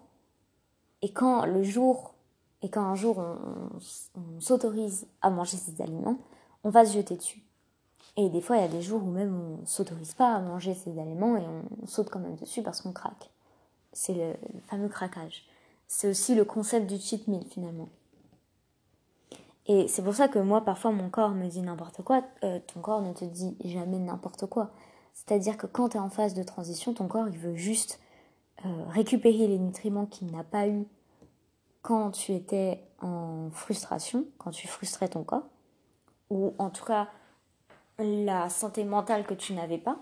Et 1.03 1.13
quand 1.13 1.47
le 1.47 1.63
jour 1.63 2.15
et 2.63 2.69
quand 2.69 2.83
un 2.83 2.95
jour 2.95 3.19
on 3.19 4.41
s'autorise 4.41 5.07
à 5.23 5.31
manger 5.31 5.57
ces 5.57 5.81
aliments, 5.81 6.19
on 6.65 6.71
va 6.71 6.85
se 6.85 6.95
jeter 6.95 7.17
dessus. 7.17 7.48
Et 8.19 8.29
des 8.31 8.41
fois, 8.41 8.57
il 8.57 8.63
y 8.63 8.65
a 8.65 8.69
des 8.69 8.83
jours 8.83 9.05
où 9.05 9.11
même 9.11 9.61
on 9.63 9.65
s'autorise 9.65 10.13
pas 10.13 10.35
à 10.35 10.41
manger 10.41 10.75
ces 10.75 10.99
aliments 10.99 11.37
et 11.37 11.45
on, 11.47 11.87
saute 11.87 12.11
quand 12.11 12.19
même 12.19 12.35
dessus 12.35 12.63
parce 12.63 12.81
qu'on 12.81 12.93
craque. 12.93 13.31
C'est 13.93 14.13
le, 14.13 14.35
fameux 14.67 14.89
craquage. 14.89 15.45
C'est 15.87 16.09
aussi 16.09 16.35
le 16.35 16.45
concept 16.45 16.91
du 16.91 16.99
cheat 16.99 17.29
meal 17.29 17.45
finalement. 17.45 17.89
Et 19.67 19.87
c'est 19.87 20.03
pour 20.03 20.15
ça 20.15 20.27
que 20.27 20.41
moi, 20.41 20.65
parfois, 20.65 20.91
mon 20.91 21.11
corps 21.11 21.31
me 21.31 21.47
dit 21.47 21.63
n'importe 21.63 22.03
quoi. 22.03 22.25
Euh, 22.43 22.59
ton 22.75 22.81
corps 22.81 23.03
ne 23.03 23.13
te 23.13 23.25
dit 23.25 23.57
jamais 23.65 24.01
n'importe 24.01 24.47
quoi. 24.47 24.73
C'est-à-dire 25.15 25.57
que 25.57 25.69
quand 25.69 25.91
tu 25.91 25.97
es 25.97 26.01
en 26.01 26.11
phase 26.11 26.35
de 26.35 26.43
transition, 26.43 26.95
ton 26.95 27.07
corps, 27.07 27.29
il 27.29 27.39
veut 27.39 27.55
juste 27.55 28.01
euh, 28.67 28.85
récupérer 28.89 29.47
les 29.47 29.61
nutriments 29.61 30.07
qu'il 30.07 30.33
n'a 30.33 30.43
pas 30.43 30.67
eu 30.67 30.89
quand 31.83 32.11
tu 32.11 32.33
étais 32.33 32.83
en 33.01 33.51
frustration, 33.53 34.25
quand 34.39 34.51
tu 34.51 34.67
frustrais 34.67 35.09
ton 35.09 35.23
corps, 35.23 35.47
ou 36.31 36.53
en 36.59 36.71
tout 36.71 36.85
cas 36.85 37.09
la 37.99 38.49
santé 38.49 38.85
mentale 38.85 39.25
que 39.25 39.35
tu 39.35 39.53
n'avais 39.53 39.79
pas. 39.79 39.99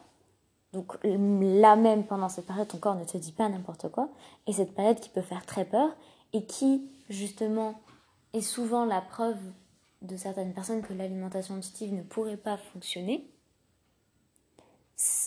Donc 0.73 0.99
là 1.03 1.77
même, 1.77 2.05
pendant 2.05 2.29
cette 2.29 2.47
période, 2.47 2.69
ton 2.69 2.79
corps 2.79 2.97
ne 2.97 3.05
te 3.05 3.17
dit 3.17 3.33
pas 3.33 3.49
n'importe 3.49 3.89
quoi. 3.91 4.11
Et 4.47 4.53
cette 4.53 4.75
période 4.75 5.01
qui 5.01 5.09
peut 5.09 5.23
faire 5.23 5.47
très 5.47 5.65
peur 5.65 5.91
et 6.33 6.45
qui, 6.45 6.91
justement, 7.09 7.81
est 8.33 8.43
souvent 8.43 8.85
la 8.85 9.01
preuve 9.01 9.39
de 10.03 10.17
certaines 10.17 10.53
personnes 10.53 10.83
que 10.83 10.93
l'alimentation 10.93 11.55
intuitive 11.55 11.95
ne 11.95 12.03
pourrait 12.03 12.37
pas 12.37 12.59
fonctionner. 12.59 13.31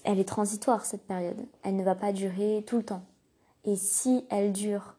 Elle 0.03 0.19
est 0.19 0.27
transitoire, 0.27 0.85
cette 0.85 1.05
période. 1.05 1.45
Elle 1.63 1.75
ne 1.75 1.83
va 1.83 1.95
pas 1.95 2.13
durer 2.13 2.63
tout 2.67 2.77
le 2.77 2.85
temps. 2.85 3.03
Et 3.65 3.75
si 3.75 4.25
elle 4.29 4.51
dure 4.51 4.95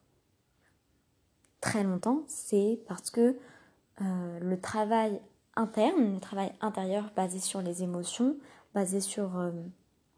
très 1.61 1.85
longtemps, 1.85 2.23
c'est 2.27 2.81
parce 2.89 3.11
que 3.11 3.39
euh, 4.01 4.41
le 4.41 4.61
travail 4.61 5.21
interne, 5.61 6.15
le 6.15 6.21
travail 6.21 6.53
intérieur 6.61 7.11
basé 7.15 7.39
sur 7.39 7.61
les 7.61 7.83
émotions, 7.83 8.37
basé 8.75 9.01
sur 9.01 9.39
euh, 9.39 9.53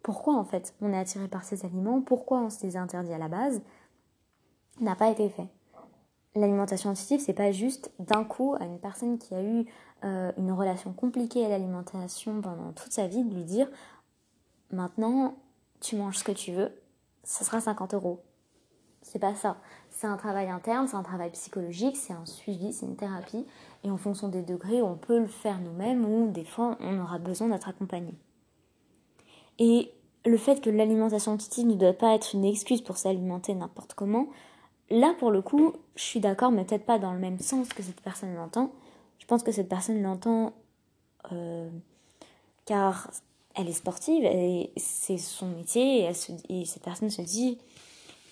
pourquoi 0.03 0.35
en 0.37 0.45
fait 0.45 0.75
on 0.81 0.93
est 0.93 0.99
attiré 0.99 1.29
par 1.29 1.45
ces 1.45 1.65
aliments, 1.65 2.01
pourquoi 2.01 2.41
on 2.41 2.51
se 2.51 2.65
les 2.65 2.77
interdit 2.77 3.13
à 3.13 3.19
la 3.19 3.29
base, 3.29 3.61
n'a 4.81 4.95
pas 4.95 5.11
été 5.11 5.29
fait. 5.29 5.49
L'alimentation 6.35 6.91
intuitive, 6.91 7.21
c'est 7.21 7.35
pas 7.35 7.53
juste 7.53 7.93
d'un 7.99 8.25
coup 8.25 8.55
à 8.59 8.65
une 8.65 8.79
personne 8.79 9.19
qui 9.19 9.35
a 9.35 9.43
eu 9.43 9.67
euh, 10.05 10.33
une 10.39 10.53
relation 10.53 10.93
compliquée 10.93 11.45
à 11.45 11.49
l'alimentation 11.49 12.41
pendant 12.41 12.73
toute 12.73 12.93
sa 12.93 13.07
vie 13.07 13.25
de 13.25 13.35
lui 13.35 13.45
dire 13.45 13.69
maintenant 14.71 15.35
tu 15.81 15.97
manges 15.97 16.19
ce 16.19 16.25
que 16.25 16.33
tu 16.33 16.53
veux, 16.53 16.73
ça 17.25 17.45
sera 17.45 17.61
50 17.61 17.95
euros. 17.95 18.23
C'est 19.03 19.19
pas 19.19 19.35
ça. 19.35 19.57
C'est 20.03 20.09
un 20.09 20.17
travail 20.17 20.51
interne, 20.51 20.89
c'est 20.89 20.97
un 20.97 21.05
travail 21.05 21.31
psychologique, 21.31 21.97
c'est 21.97 22.13
un 22.13 22.27
suivi, 22.27 22.73
c'est 22.73 22.87
une 22.87 22.97
thérapie. 22.97 23.47
Et 23.85 23.91
en 23.93 23.97
fonction 23.97 24.27
des 24.27 24.43
degrés, 24.43 24.83
on 24.83 24.97
peut 24.97 25.21
le 25.21 25.29
faire 25.29 25.61
nous-mêmes 25.61 26.05
ou 26.05 26.29
des 26.29 26.43
fois, 26.43 26.77
on 26.81 26.99
aura 26.99 27.21
besoin 27.21 27.47
d'être 27.47 27.69
accompagné. 27.69 28.13
Et 29.61 29.93
le 30.27 30.37
fait 30.37 30.61
que 30.61 30.71
l'alimentation 30.71 31.35
intuitive 31.35 31.69
ne 31.69 31.77
doit 31.77 31.93
pas 31.93 32.17
être 32.17 32.35
une 32.35 32.45
excuse 32.45 32.81
pour 32.81 32.97
s'alimenter 32.97 33.55
n'importe 33.55 33.95
comment, 33.95 34.27
là 34.91 35.15
pour 35.21 35.31
le 35.31 35.41
coup, 35.41 35.73
je 35.95 36.03
suis 36.03 36.19
d'accord, 36.19 36.51
mais 36.51 36.65
peut-être 36.65 36.85
pas 36.85 36.99
dans 36.99 37.13
le 37.13 37.21
même 37.21 37.39
sens 37.39 37.69
que 37.69 37.85
cette 37.85 38.01
personne 38.01 38.35
l'entend. 38.35 38.73
Je 39.21 39.27
pense 39.27 39.45
que 39.45 39.53
cette 39.53 39.69
personne 39.69 40.03
l'entend 40.03 40.53
euh, 41.31 41.71
car 42.65 43.09
elle 43.55 43.69
est 43.69 43.73
sportive 43.73 44.25
et 44.25 44.73
c'est 44.77 45.19
son 45.19 45.47
métier 45.47 46.09
et, 46.09 46.13
et 46.49 46.65
cette 46.65 46.83
personne 46.83 47.11
se 47.11 47.23
dit 47.23 47.59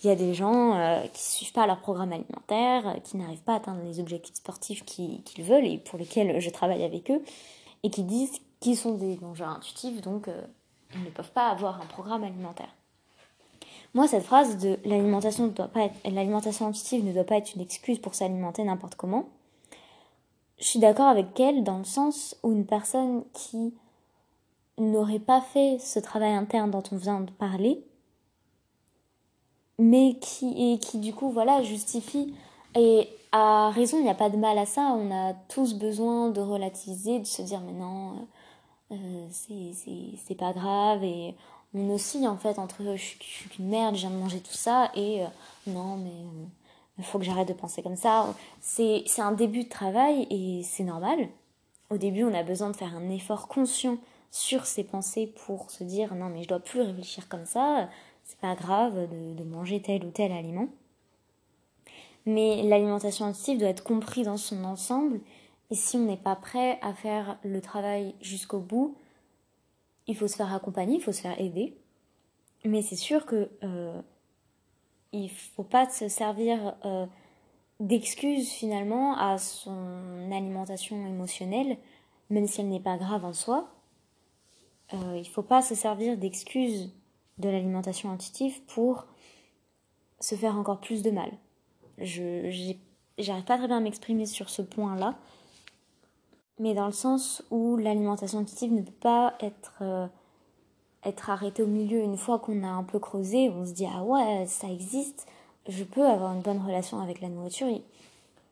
il 0.03 0.07
y 0.07 0.11
a 0.11 0.17
des 0.17 0.33
gens 0.35 0.75
euh, 0.77 1.01
qui 1.03 1.21
ne 1.23 1.35
suivent 1.37 1.53
pas 1.53 1.67
leur 1.67 1.81
programme 1.81 2.13
alimentaire, 2.13 2.89
euh, 2.89 3.01
qui 3.01 3.17
n'arrivent 3.17 3.43
pas 3.43 3.55
à 3.55 3.57
atteindre 3.57 3.83
les 3.85 4.01
objectifs 4.01 4.37
sportifs 4.37 4.85
qu'ils 4.85 5.45
veulent 5.45 5.67
et 5.67 5.79
pour 5.79 5.99
lesquels 5.99 6.41
je 6.41 6.51
travaille 6.51 6.85
avec 6.85 7.11
eux, 7.11 7.23
et 7.83 7.91
qui 7.91 8.03
disent 8.03 8.41
qu'ils 8.61 8.77
sont 8.77 8.95
des 8.95 9.19
mangeurs 9.21 9.51
intuitifs, 9.51 10.01
donc 10.01 10.29
euh, 10.29 10.43
ils 10.95 11.05
ne 11.05 11.11
peuvent 11.11 11.33
pas 11.33 11.49
avoir 11.49 11.81
un 11.81 11.87
programme 11.87 12.25
alimentaire. 12.25 12.75
Moi, 13.93 14.07
cette 14.07 14.23
phrase 14.23 14.59
de 14.59 14.79
l'alimentation 14.85 15.53
l'alimentation 16.05 16.69
intuitive 16.69 17.05
ne 17.05 17.13
doit 17.13 17.25
pas 17.25 17.37
être 17.37 17.55
une 17.55 17.61
excuse 17.61 17.99
pour 17.99 18.15
s'alimenter 18.15 18.63
n'importe 18.63 18.95
comment. 18.95 19.29
Je 20.59 20.65
suis 20.65 20.79
d'accord 20.79 21.09
avec 21.09 21.39
elle 21.41 21.65
dans 21.65 21.79
le 21.79 21.85
sens 21.85 22.37
où 22.43 22.53
une 22.53 22.67
personne 22.67 23.25
qui 23.33 23.75
n'aurait 24.79 25.19
pas 25.19 25.41
fait 25.41 25.79
ce 25.79 25.99
travail 25.99 26.33
interne 26.33 26.71
dont 26.71 26.83
on 26.93 26.97
vient 26.97 27.21
de 27.21 27.31
parler 27.33 27.83
mais 29.81 30.17
qui, 30.21 30.75
et 30.75 30.79
qui 30.79 30.99
du 30.99 31.15
coup, 31.15 31.31
voilà, 31.31 31.63
justifie. 31.63 32.35
Et 32.77 33.09
à 33.33 33.71
raison, 33.71 33.99
il 33.99 34.05
n'y 34.05 34.11
a 34.11 34.15
pas 34.15 34.29
de 34.29 34.37
mal 34.37 34.59
à 34.59 34.67
ça. 34.67 34.95
On 34.95 35.11
a 35.11 35.33
tous 35.49 35.75
besoin 35.75 36.29
de 36.29 36.41
relativiser, 36.41 37.19
de 37.19 37.27
se 37.27 37.41
dire, 37.43 37.61
mais 37.61 37.73
non, 37.73 38.29
euh, 38.93 39.27
c'est 39.31 40.35
pas 40.35 40.53
grave. 40.53 41.03
Et 41.03 41.35
on 41.75 41.89
oscille 41.95 42.29
en 42.29 42.37
fait 42.37 42.59
entre 42.59 42.83
je 42.95 43.03
suis 43.03 43.49
qu'une 43.49 43.69
merde, 43.69 43.97
de 43.97 44.09
manger 44.09 44.41
tout 44.41 44.53
ça, 44.53 44.91
et 44.95 45.23
euh, 45.23 45.27
non, 45.67 45.97
mais 45.97 46.11
euh, 46.11 46.45
il 46.99 47.05
faut 47.05 47.19
que 47.19 47.25
j'arrête 47.25 47.49
de 47.49 47.55
penser 47.55 47.83
comme 47.83 47.97
ça. 47.97 48.35
C'est 48.61 49.05
un 49.19 49.33
début 49.33 49.65
de 49.65 49.69
travail 49.71 50.27
et 50.31 50.63
c'est 50.63 50.85
normal. 50.85 51.29
Au 51.89 51.97
début, 51.97 52.25
on 52.25 52.35
a 52.35 52.43
besoin 52.43 52.71
de 52.71 52.77
faire 52.77 52.95
un 52.95 53.09
effort 53.09 53.49
conscient 53.49 53.97
sur 54.31 54.67
ses 54.67 54.85
pensées 54.85 55.27
pour 55.47 55.71
se 55.71 55.85
dire 55.85 56.15
non, 56.15 56.29
mais 56.29 56.43
je 56.43 56.49
dois 56.49 56.61
plus 56.61 56.83
réfléchir 56.83 57.29
comme 57.29 57.47
ça 57.47 57.89
c'est 58.31 58.39
pas 58.39 58.55
grave 58.55 59.09
de, 59.09 59.43
manger 59.43 59.83
tel 59.83 60.05
ou 60.05 60.11
tel 60.11 60.31
aliment. 60.31 60.69
Mais 62.27 62.63
l'alimentation 62.63 63.27
intuitive 63.27 63.59
doit 63.59 63.71
être 63.71 63.83
comprise 63.83 64.27
dans 64.27 64.37
son 64.37 64.63
ensemble. 64.63 65.21
Et 65.71 65.75
si 65.75 65.97
on 65.97 66.05
n'est 66.05 66.17
pas 66.17 66.37
prêt 66.37 66.79
à 66.81 66.95
faire 66.95 67.39
le 67.43 67.61
travail 67.61 68.15
jusqu'au 68.21 68.61
bout, 68.61 68.97
il 70.07 70.17
faut 70.17 70.29
se 70.29 70.37
faire 70.37 70.55
accompagner, 70.55 70.97
il 70.97 71.03
faut 71.03 71.13
se 71.13 71.23
faire 71.23 71.41
aider. 71.41 71.77
Mais 72.65 72.83
c'est 72.83 72.97
sûr 72.97 73.27
que 73.27 73.51
euh, 73.65 74.01
il 75.13 75.29
faut 75.29 75.65
pas 75.65 75.89
se 75.89 76.07
servir 76.09 76.77
euh, 76.85 77.07
d'excuses 77.81 78.51
finalement 78.51 79.17
à 79.17 79.39
son 79.39 80.31
alimentation 80.31 81.05
émotionnelle, 81.05 81.79
même 82.29 82.47
si 82.47 82.61
elle 82.61 82.69
n'est 82.69 82.79
pas 82.79 82.97
grave 82.97 83.25
en 83.25 83.33
soi. 83.33 83.75
Euh, 84.95 85.17
il 85.19 85.29
faut 85.29 85.43
pas 85.43 85.63
se 85.63 85.75
servir 85.75 86.17
d'excuses 86.17 86.93
de 87.41 87.49
l'alimentation 87.49 88.11
intuitive 88.11 88.63
pour 88.67 89.07
se 90.21 90.35
faire 90.35 90.57
encore 90.57 90.81
plus 90.81 91.03
de 91.03 91.11
mal. 91.11 91.31
Je 91.99 92.75
j'arrive 93.19 93.45
pas 93.45 93.59
très 93.59 93.67
bien 93.67 93.79
à 93.79 93.81
m'exprimer 93.81 94.27
sur 94.27 94.49
ce 94.49 94.63
point-là, 94.63 95.15
mais 96.59 96.75
dans 96.75 96.87
le 96.87 96.93
sens 96.93 97.43
où 97.51 97.77
l'alimentation 97.77 98.39
intuitive 98.39 98.73
ne 98.73 98.83
peut 98.83 98.93
pas 99.01 99.35
être 99.41 99.79
euh, 99.83 100.07
être 101.05 101.31
arrêtée 101.31 101.63
au 101.63 101.67
milieu 101.67 102.01
une 102.01 102.17
fois 102.17 102.39
qu'on 102.39 102.63
a 102.63 102.69
un 102.69 102.83
peu 102.83 102.99
creusé, 102.99 103.51
on 103.51 103.65
se 103.65 103.73
dit 103.73 103.87
ah 103.87 104.05
ouais 104.05 104.47
ça 104.47 104.69
existe, 104.69 105.27
je 105.69 105.85
peux 105.85 106.07
avoir 106.07 106.35
une 106.35 106.43
bonne 106.43 106.63
relation 106.65 107.01
avec 107.01 107.21
la 107.21 107.29
nourriture. 107.29 107.69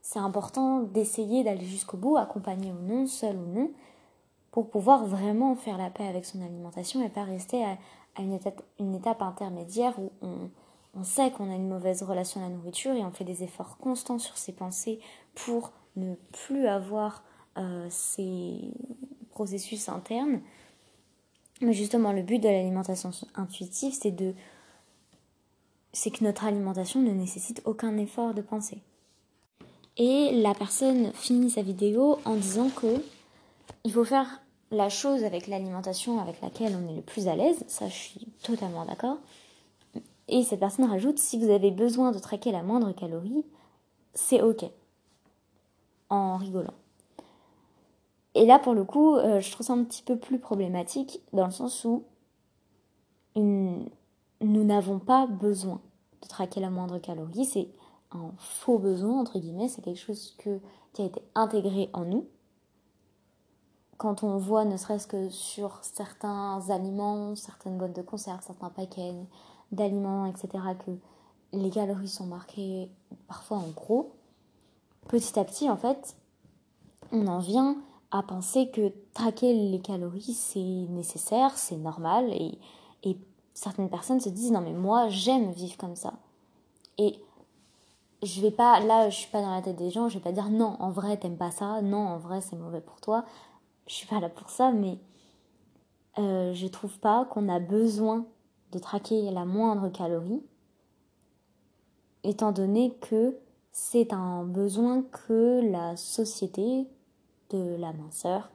C'est 0.00 0.18
important 0.18 0.80
d'essayer 0.80 1.44
d'aller 1.44 1.66
jusqu'au 1.66 1.98
bout, 1.98 2.16
accompagné 2.16 2.72
ou 2.72 2.80
non, 2.80 3.06
seul 3.06 3.36
ou 3.36 3.46
non, 3.46 3.70
pour 4.50 4.70
pouvoir 4.70 5.04
vraiment 5.04 5.54
faire 5.54 5.76
la 5.76 5.90
paix 5.90 6.06
avec 6.06 6.24
son 6.24 6.40
alimentation 6.40 7.04
et 7.04 7.10
pas 7.10 7.24
rester 7.24 7.62
à, 7.62 7.76
une 8.18 8.32
étape, 8.32 8.62
une 8.78 8.94
étape 8.94 9.22
intermédiaire 9.22 9.98
où 9.98 10.10
on, 10.22 10.50
on 10.94 11.04
sait 11.04 11.30
qu'on 11.30 11.50
a 11.50 11.54
une 11.54 11.68
mauvaise 11.68 12.02
relation 12.02 12.40
à 12.40 12.48
la 12.48 12.54
nourriture 12.54 12.92
et 12.92 13.04
on 13.04 13.10
fait 13.10 13.24
des 13.24 13.42
efforts 13.42 13.78
constants 13.78 14.18
sur 14.18 14.36
ses 14.36 14.52
pensées 14.52 15.00
pour 15.34 15.72
ne 15.96 16.14
plus 16.32 16.66
avoir 16.66 17.22
euh, 17.56 17.86
ces 17.90 18.72
processus 19.30 19.88
internes. 19.88 20.40
Mais 21.60 21.72
justement, 21.72 22.12
le 22.12 22.22
but 22.22 22.38
de 22.38 22.48
l'alimentation 22.48 23.10
intuitive, 23.34 23.92
c'est 23.92 24.12
de 24.12 24.34
c'est 25.92 26.10
que 26.10 26.22
notre 26.22 26.44
alimentation 26.44 27.00
ne 27.00 27.10
nécessite 27.10 27.62
aucun 27.64 27.96
effort 27.96 28.34
de 28.34 28.42
pensée. 28.42 28.78
Et 29.96 30.30
la 30.32 30.54
personne 30.54 31.12
finit 31.12 31.50
sa 31.50 31.62
vidéo 31.62 32.18
en 32.24 32.36
disant 32.36 32.68
que 32.68 33.02
il 33.84 33.92
faut 33.92 34.04
faire 34.04 34.40
la 34.70 34.88
chose 34.88 35.24
avec 35.24 35.46
l'alimentation 35.46 36.20
avec 36.20 36.40
laquelle 36.40 36.76
on 36.76 36.88
est 36.88 36.96
le 36.96 37.02
plus 37.02 37.28
à 37.28 37.36
l'aise, 37.36 37.64
ça 37.68 37.88
je 37.88 37.94
suis 37.94 38.26
totalement 38.42 38.84
d'accord. 38.84 39.18
Et 40.28 40.42
cette 40.42 40.60
personne 40.60 40.84
rajoute, 40.84 41.18
si 41.18 41.38
vous 41.38 41.50
avez 41.50 41.70
besoin 41.70 42.12
de 42.12 42.18
traquer 42.18 42.52
la 42.52 42.62
moindre 42.62 42.92
calorie, 42.92 43.44
c'est 44.12 44.42
ok. 44.42 44.64
En 46.10 46.36
rigolant. 46.36 46.74
Et 48.34 48.46
là, 48.46 48.58
pour 48.58 48.74
le 48.74 48.84
coup, 48.84 49.16
euh, 49.16 49.40
je 49.40 49.50
trouve 49.50 49.66
ça 49.66 49.72
un 49.72 49.84
petit 49.84 50.02
peu 50.02 50.16
plus 50.16 50.38
problématique 50.38 51.20
dans 51.32 51.46
le 51.46 51.50
sens 51.50 51.84
où 51.84 52.04
nous 53.34 54.64
n'avons 54.64 54.98
pas 54.98 55.26
besoin 55.26 55.80
de 56.22 56.28
traquer 56.28 56.60
la 56.60 56.70
moindre 56.70 56.98
calorie. 56.98 57.44
C'est 57.44 57.68
un 58.12 58.32
faux 58.38 58.78
besoin, 58.78 59.20
entre 59.20 59.38
guillemets. 59.38 59.68
C'est 59.68 59.82
quelque 59.82 60.00
chose 60.00 60.36
qui 60.38 61.02
a 61.02 61.04
été 61.04 61.22
intégré 61.34 61.90
en 61.92 62.04
nous. 62.04 62.26
Quand 63.98 64.22
on 64.22 64.38
voit, 64.38 64.64
ne 64.64 64.76
serait-ce 64.76 65.06
que 65.06 65.28
sur 65.28 65.78
certains 65.82 66.62
aliments, 66.70 67.34
certaines 67.34 67.76
boîtes 67.76 67.96
de 67.96 68.02
conserve, 68.02 68.40
certains 68.42 68.70
paquets 68.70 69.14
d'aliments, 69.72 70.24
etc., 70.26 70.48
que 70.86 70.92
les 71.52 71.70
calories 71.70 72.08
sont 72.08 72.26
marquées 72.26 72.90
parfois 73.26 73.58
en 73.58 73.68
gros, 73.68 74.12
petit 75.08 75.38
à 75.38 75.44
petit, 75.44 75.68
en 75.68 75.76
fait, 75.76 76.16
on 77.12 77.26
en 77.26 77.38
vient 77.38 77.76
à 78.10 78.22
penser 78.22 78.70
que 78.70 78.92
traquer 79.14 79.52
les 79.52 79.80
calories, 79.80 80.32
c'est 80.34 80.60
nécessaire, 80.60 81.56
c'est 81.58 81.76
normal, 81.76 82.32
et, 82.32 82.58
et 83.02 83.18
certaines 83.54 83.90
personnes 83.90 84.20
se 84.20 84.28
disent 84.28 84.52
non 84.52 84.60
mais 84.60 84.72
moi 84.72 85.08
j'aime 85.08 85.50
vivre 85.50 85.76
comme 85.76 85.96
ça. 85.96 86.14
Et 86.96 87.20
je 88.22 88.40
vais 88.40 88.50
pas, 88.50 88.80
là 88.80 89.10
je 89.10 89.16
suis 89.16 89.30
pas 89.30 89.42
dans 89.42 89.54
la 89.54 89.62
tête 89.62 89.76
des 89.76 89.90
gens, 89.90 90.08
je 90.08 90.14
vais 90.14 90.24
pas 90.24 90.32
dire 90.32 90.48
non 90.48 90.76
en 90.78 90.90
vrai 90.90 91.16
t'aimes 91.16 91.36
pas 91.36 91.50
ça, 91.50 91.82
non 91.82 92.06
en 92.06 92.18
vrai 92.18 92.40
c'est 92.40 92.56
mauvais 92.56 92.80
pour 92.80 93.00
toi, 93.00 93.24
je 93.88 93.94
suis 93.94 94.06
pas 94.06 94.20
là 94.20 94.28
pour 94.28 94.50
ça, 94.50 94.70
mais 94.70 94.98
euh, 96.18 96.52
je 96.54 96.66
trouve 96.66 96.98
pas 96.98 97.24
qu'on 97.24 97.48
a 97.48 97.58
besoin 97.58 98.26
de 98.72 98.78
traquer 98.78 99.30
la 99.30 99.44
moindre 99.44 99.88
calorie, 99.88 100.42
étant 102.22 102.52
donné 102.52 102.94
que 103.00 103.36
c'est 103.72 104.12
un 104.12 104.44
besoin 104.44 105.02
que 105.02 105.60
la 105.70 105.96
société 105.96 106.86
de 107.50 107.76
la 107.76 107.92
minceur 107.92 108.50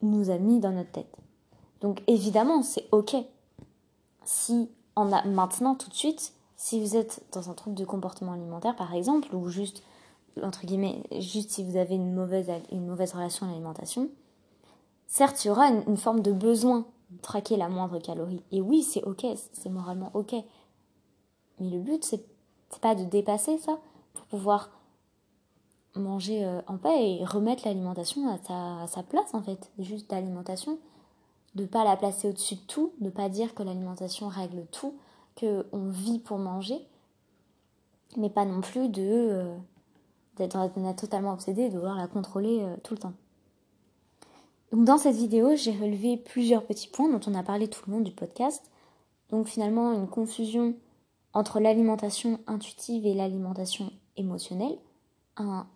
nous 0.00 0.30
a 0.30 0.38
mis 0.38 0.60
dans 0.60 0.72
notre 0.72 0.92
tête. 0.92 1.16
Donc 1.80 2.02
évidemment, 2.06 2.62
c'est 2.62 2.86
ok. 2.92 3.16
Si 4.24 4.70
on 4.96 5.12
a 5.12 5.24
maintenant 5.26 5.74
tout 5.74 5.90
de 5.90 5.94
suite, 5.94 6.32
si 6.56 6.80
vous 6.80 6.96
êtes 6.96 7.22
dans 7.32 7.50
un 7.50 7.54
trouble 7.54 7.76
de 7.76 7.84
comportement 7.84 8.32
alimentaire 8.32 8.76
par 8.76 8.94
exemple, 8.94 9.34
ou 9.34 9.48
juste 9.48 9.82
entre 10.42 10.66
guillemets, 10.66 11.02
juste 11.18 11.50
si 11.50 11.62
vous 11.62 11.76
avez 11.76 11.94
une 11.94 12.12
mauvaise, 12.12 12.50
une 12.72 12.86
mauvaise 12.86 13.12
relation 13.12 13.46
à 13.46 13.50
l'alimentation, 13.50 14.08
certes, 15.14 15.44
il 15.44 15.48
y 15.48 15.50
aura 15.52 15.68
une, 15.68 15.96
forme 15.96 16.22
de 16.22 16.32
besoin 16.32 16.86
de 17.10 17.20
traquer 17.22 17.56
la 17.56 17.68
moindre 17.68 18.00
calorie. 18.00 18.42
Et 18.50 18.60
oui, 18.60 18.82
c'est 18.82 19.04
ok, 19.04 19.24
c'est 19.52 19.70
moralement 19.70 20.10
ok. 20.12 20.34
Mais 21.60 21.70
le 21.70 21.78
but, 21.78 22.04
c'est 22.04 22.26
pas 22.80 22.96
de 22.96 23.04
dépasser 23.04 23.56
ça 23.58 23.78
pour 24.12 24.26
pouvoir 24.26 24.70
manger 25.94 26.44
euh, 26.44 26.60
en 26.66 26.78
paix 26.78 27.12
et 27.12 27.24
remettre 27.24 27.62
l'alimentation 27.64 28.28
à 28.28 28.88
sa, 28.88 29.02
place 29.04 29.32
en 29.34 29.42
fait, 29.42 29.70
juste 29.78 30.10
l'alimentation. 30.10 30.78
De 31.54 31.64
pas 31.64 31.84
la 31.84 31.96
placer 31.96 32.28
au-dessus 32.28 32.56
de 32.56 32.60
tout, 32.62 32.92
de 32.98 33.08
pas 33.08 33.28
dire 33.28 33.54
que 33.54 33.62
l'alimentation 33.62 34.26
règle 34.26 34.66
tout, 34.72 34.94
que 35.36 35.64
on 35.70 35.90
vit 35.90 36.18
pour 36.18 36.38
manger, 36.38 36.84
mais 38.16 38.30
pas 38.30 38.44
non 38.44 38.60
plus 38.60 38.88
de 38.88 39.02
euh, 39.04 39.56
d'être 40.36 40.58
totalement 40.96 41.32
obsédé, 41.32 41.68
de 41.68 41.78
vouloir 41.78 41.96
la 41.96 42.08
contrôler 42.08 42.62
euh, 42.62 42.74
tout 42.82 42.94
le 42.94 42.98
temps. 42.98 43.12
Dans 44.74 44.98
cette 44.98 45.14
vidéo, 45.14 45.54
j'ai 45.54 45.70
relevé 45.70 46.16
plusieurs 46.16 46.66
petits 46.66 46.88
points 46.88 47.08
dont 47.08 47.20
on 47.28 47.34
a 47.36 47.44
parlé 47.44 47.68
tout 47.68 47.82
le 47.86 47.92
long 47.92 48.00
du 48.00 48.10
podcast. 48.10 48.72
Donc 49.30 49.46
finalement 49.46 49.92
une 49.92 50.08
confusion 50.08 50.74
entre 51.32 51.60
l'alimentation 51.60 52.40
intuitive 52.48 53.06
et 53.06 53.14
l'alimentation 53.14 53.92
émotionnelle, 54.16 54.76
un, 55.36 55.68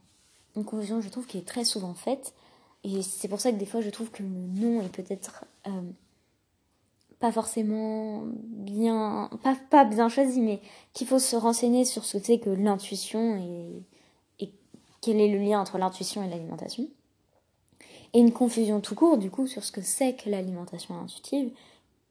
une 0.56 0.64
confusion 0.64 1.00
je 1.00 1.10
trouve 1.10 1.26
qui 1.26 1.38
est 1.38 1.46
très 1.46 1.64
souvent 1.64 1.94
faite. 1.94 2.34
Et 2.82 3.02
c'est 3.02 3.28
pour 3.28 3.40
ça 3.40 3.52
que 3.52 3.56
des 3.56 3.66
fois 3.66 3.82
je 3.82 3.90
trouve 3.90 4.10
que 4.10 4.24
le 4.24 4.28
nom 4.28 4.82
est 4.82 4.88
peut-être 4.88 5.44
euh, 5.68 5.82
pas 7.20 7.30
forcément 7.30 8.24
bien 8.34 9.30
pas, 9.44 9.56
pas 9.70 9.84
bien 9.84 10.08
choisi 10.08 10.40
mais 10.40 10.60
qu'il 10.92 11.06
faut 11.06 11.20
se 11.20 11.36
renseigner 11.36 11.84
sur 11.84 12.04
ce 12.04 12.18
que 12.18 12.24
c'est 12.24 12.38
que 12.40 12.50
l'intuition 12.50 13.36
et, 13.36 14.44
et 14.44 14.52
quel 15.00 15.20
est 15.20 15.28
le 15.28 15.38
lien 15.38 15.60
entre 15.60 15.78
l'intuition 15.78 16.24
et 16.24 16.28
l'alimentation 16.28 16.88
et 18.12 18.20
une 18.20 18.32
confusion 18.32 18.80
tout 18.80 18.94
court 18.94 19.18
du 19.18 19.30
coup 19.30 19.46
sur 19.46 19.64
ce 19.64 19.72
que 19.72 19.82
c'est 19.82 20.14
que 20.14 20.30
l'alimentation 20.30 20.98
intuitive 20.98 21.50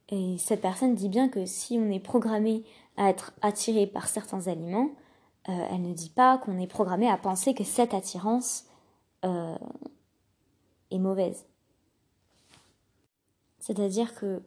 et 0.10 0.38
cette 0.38 0.62
personne 0.62 0.96
dit 0.96 1.10
bien 1.10 1.30
que 1.30 1.46
si 1.46 1.78
on 1.78 1.92
est 1.92 2.00
programmé 2.00 2.64
à 2.98 3.10
être 3.10 3.34
attiré 3.42 3.88
par 3.88 4.08
certains 4.08 4.48
aliments 4.48 4.90
euh, 5.50 5.68
elle 5.72 5.82
ne 5.82 5.94
dit 5.94 6.10
pas 6.10 6.38
qu'on 6.38 6.60
est 6.60 6.68
programmé 6.68 7.10
à 7.10 7.18
penser 7.18 7.54
que 7.54 7.64
cette 7.64 7.94
attirance 7.94 8.66
euh, 9.24 9.58
est 10.92 11.00
mauvaise. 11.00 11.46
C'est-à-dire 13.60 14.14
que 14.16 14.42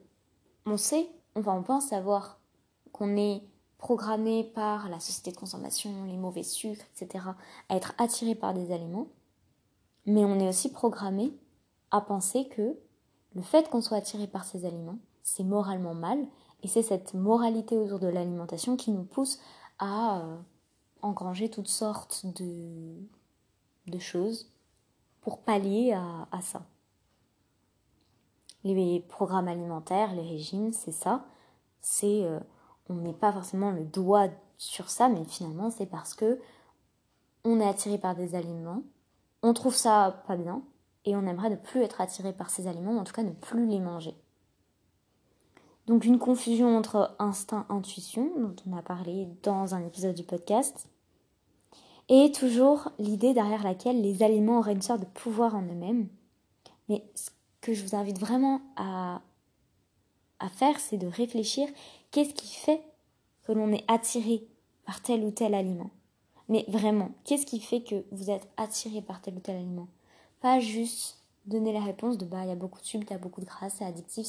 on 0.67 0.77
sait, 0.77 1.09
enfin 1.37 1.55
on 1.55 1.63
pense 1.63 1.89
savoir 1.89 2.39
qu'on 2.93 3.17
est 3.17 3.43
programmé 3.79 4.45
par 4.45 4.91
la 4.91 5.01
société 5.01 5.31
de 5.31 5.37
consommation, 5.37 6.05
les 6.05 6.19
mauvais 6.19 6.43
sucres, 6.43 6.85
etc., 6.95 7.25
à 7.71 7.77
être 7.77 7.95
attiré 7.97 8.35
par 8.35 8.53
des 8.53 8.71
aliments, 8.73 9.07
mais 10.07 10.25
on 10.25 10.39
est 10.39 10.49
aussi 10.49 10.71
programmé 10.71 11.33
à 11.91 12.01
penser 12.01 12.49
que 12.49 12.77
le 13.35 13.43
fait 13.43 13.69
qu'on 13.69 13.81
soit 13.81 13.99
attiré 13.99 14.27
par 14.27 14.45
ces 14.45 14.65
aliments, 14.65 14.99
c'est 15.23 15.45
moralement 15.45 15.95
mal, 15.95 16.27
et 16.63 16.69
c'est 16.69 16.83
cette 16.83 17.15
moralité 17.15 17.77
autour 17.77 17.99
de 17.99 18.09
l'alimentation 18.09 18.77
qui 18.77 18.91
nous 18.91 19.05
pousse 19.05 19.39
à 19.79 20.21
euh, 20.21 20.37
engranger 21.03 21.49
toutes 21.49 21.69
sortes 21.69 22.27
de, 22.27 22.97
choses 23.99 24.51
pour 25.21 25.41
pallier 25.41 25.93
à, 25.93 26.29
à, 26.31 26.41
ça. 26.41 26.63
Les 28.63 29.01
programmes 29.09 29.49
alimentaires, 29.49 30.15
les 30.15 30.23
régimes, 30.23 30.73
c'est 30.73 30.93
ça. 30.93 31.25
C'est 31.81 32.25
euh, 32.25 32.39
on 32.89 32.95
met 32.95 33.13
pas 33.13 33.33
forcément 33.33 33.71
le 33.73 33.85
doigt 33.85 34.29
sur 34.59 34.91
ça, 34.91 35.09
mais 35.09 35.25
finalement 35.25 35.71
c'est 35.71 35.87
parce 35.87 36.15
que 36.15 36.41
on 37.45 37.59
est 37.61 37.67
attiré 37.67 37.99
par 37.99 38.15
des 38.15 38.35
aliments, 38.35 38.83
on 39.43 39.53
trouve 39.53 39.75
ça 39.75 40.23
pas 40.27 40.37
bien 40.37 40.63
et 41.05 41.17
on 41.17 41.27
aimerait 41.27 41.51
ne 41.51 41.57
plus 41.57 41.83
être 41.83 42.01
attiré 42.01 42.33
par 42.33 42.51
ces 42.51 42.67
aliments, 42.67 42.99
en 42.99 43.05
tout 43.05 43.13
cas 43.13 43.23
ne 43.23 43.33
plus 43.33 43.67
les 43.67 43.81
manger. 43.81 44.15
Donc 45.87 46.05
une 46.05 46.19
confusion 46.19 46.77
entre 46.77 47.17
instinct 47.19 47.67
intuition 47.69 48.31
dont 48.37 48.55
on 48.69 48.77
a 48.77 48.83
parlé 48.83 49.27
dans 49.43 49.75
un 49.75 49.85
épisode 49.85 50.15
du 50.15 50.23
podcast 50.23 50.89
et 52.09 52.33
toujours 52.33 52.91
l'idée 52.99 53.35
derrière 53.35 53.63
laquelle 53.63 54.03
les 54.03 54.23
aliments 54.23 54.59
auraient 54.59 54.73
une 54.73 54.83
sorte 54.83 55.01
de 55.01 55.07
pouvoir 55.07 55.55
en 55.55 55.63
eux-mêmes. 55.63 56.09
Mais 56.89 57.05
ce 57.15 57.31
que 57.61 57.73
je 57.73 57.85
vous 57.85 57.95
invite 57.95 58.19
vraiment 58.19 58.61
à, 58.77 59.23
à 60.41 60.49
faire, 60.49 60.79
c'est 60.81 60.99
de 60.99 61.07
réfléchir 61.07 61.69
qu'est-ce 62.11 62.35
qui 62.35 62.55
fait 62.55 62.83
que 63.45 63.53
l'on 63.53 63.73
est 63.73 63.85
attiré 63.89 64.47
par 64.85 65.01
tel 65.03 65.25
ou 65.25 65.31
tel 65.31 65.55
aliment? 65.55 65.91
Mais 66.51 66.67
vraiment, 66.69 67.13
qu'est-ce 67.25 67.47
qui 67.47 67.61
fait 67.61 67.81
que 67.81 68.05
vous 68.13 68.31
êtes 68.31 68.47
attiré 68.59 69.01
par 69.01 69.23
tel 69.23 69.37
ou 69.37 69.41
tel 69.41 69.57
aliment? 69.57 69.89
Pas 70.43 70.61
juste 70.61 71.17
donner 71.47 71.73
la 71.73 71.81
réponse 71.81 72.19
de 72.19 72.27
bah 72.27 72.43
il 72.43 72.49
y 72.49 72.53
a 72.53 72.57
beaucoup 72.57 72.81
de 72.81 72.85
sucre, 72.85 73.07
il 73.09 73.13
y 73.13 73.17
a 73.17 73.19
beaucoup 73.19 73.41
de 73.41 73.47
gras, 73.47 73.71
c'est 73.71 73.85
addictif, 73.85 74.27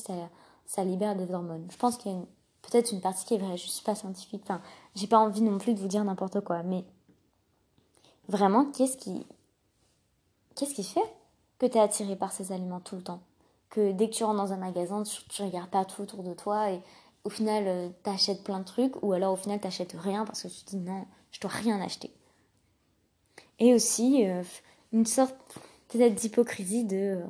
ça, 0.65 0.83
libère 0.85 1.17
des 1.17 1.33
hormones. 1.33 1.67
Je 1.69 1.77
pense 1.77 1.97
qu'il 1.97 2.13
y 2.13 2.15
a 2.15 2.19
peut-être 2.61 2.93
une 2.93 3.01
partie 3.01 3.25
qui 3.25 3.33
est 3.33 3.37
vraie, 3.37 3.57
je 3.57 3.67
suis 3.67 3.83
pas 3.83 3.95
scientifique, 3.95 4.41
enfin 4.43 4.61
j'ai 4.95 5.07
pas 5.07 5.19
envie 5.19 5.41
non 5.41 5.57
plus 5.57 5.73
de 5.73 5.79
vous 5.79 5.89
dire 5.89 6.03
n'importe 6.05 6.39
quoi, 6.41 6.63
mais 6.63 6.85
Vraiment, 8.31 8.65
qu'est-ce 8.71 8.95
qui, 8.95 9.25
fait 10.55 11.01
que 11.59 11.65
tu 11.65 11.77
es 11.77 11.79
attiré 11.81 12.15
par 12.15 12.31
ces 12.31 12.53
aliments 12.53 12.79
tout 12.79 12.95
le 12.95 13.01
temps? 13.01 13.19
Que 13.69 13.91
dès 13.91 14.09
que 14.09 14.15
tu 14.15 14.23
rentres 14.23 14.37
dans 14.37 14.53
un 14.53 14.57
magasin, 14.57 15.03
tu, 15.03 15.43
regardes 15.43 15.69
pas 15.69 15.83
tout 15.83 16.01
autour 16.01 16.23
de 16.23 16.33
toi 16.33 16.71
et 16.71 16.81
au 17.25 17.29
final, 17.29 17.65
euh, 17.67 17.89
tu 18.03 18.09
achètes 18.09 18.43
plein 18.43 18.59
de 18.59 18.63
trucs 18.63 19.01
ou 19.03 19.11
alors 19.11 19.33
au 19.33 19.35
final, 19.35 19.59
tu 19.59 19.65
n'achètes 19.65 19.95
rien 19.99 20.23
parce 20.23 20.43
que 20.43 20.47
tu 20.47 20.63
dis 20.65 20.77
non, 20.77 21.05
je 21.31 21.39
dois 21.39 21.51
rien 21.51 21.81
acheter. 21.81 22.11
Et 23.59 23.73
aussi, 23.73 24.27
euh, 24.27 24.43
une 24.91 25.05
sorte 25.05 25.35
peut-être 25.89 26.15
d'hypocrisie 26.15 26.85
de. 26.85 27.21
Euh, 27.21 27.25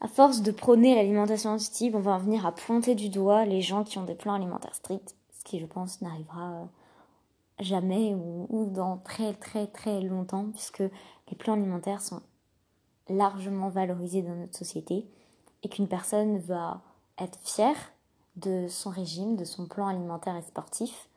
à 0.00 0.08
force 0.08 0.42
de 0.42 0.50
prôner 0.50 0.94
l'alimentation 0.94 1.52
intuitive, 1.52 1.96
on 1.96 2.00
va 2.00 2.12
en 2.12 2.18
venir 2.18 2.44
à 2.44 2.52
pointer 2.52 2.94
du 2.94 3.08
doigt 3.08 3.46
les 3.46 3.62
gens 3.62 3.82
qui 3.82 3.96
ont 3.96 4.04
des 4.04 4.14
plans 4.14 4.34
alimentaires 4.34 4.74
stricts, 4.74 5.14
ce 5.32 5.42
qui, 5.42 5.58
je 5.58 5.64
pense, 5.64 6.02
n'arrivera 6.02 6.68
jamais 7.60 8.14
ou, 8.14 8.66
dans 8.70 8.98
très 8.98 9.32
très 9.34 9.66
très 9.66 10.00
longtemps 10.02 10.46
puisque 10.52 10.80
les 10.80 11.36
plans 11.38 11.54
alimentaires 11.54 12.02
sont 12.02 12.20
largement 13.08 13.68
valorisés 13.68 14.22
dans 14.22 14.34
notre 14.34 14.56
société 14.56 15.06
et 15.62 15.68
qu'une 15.68 15.88
personne 15.88 16.38
va 16.38 16.82
être 17.18 17.38
fière 17.42 17.92
de 18.36 18.66
son 18.68 18.90
régime, 18.90 19.36
de 19.36 19.44
son 19.44 19.66
plan 19.66 19.86
alimentaire 19.86 20.36
et 20.36 20.42
sportif 20.42 21.08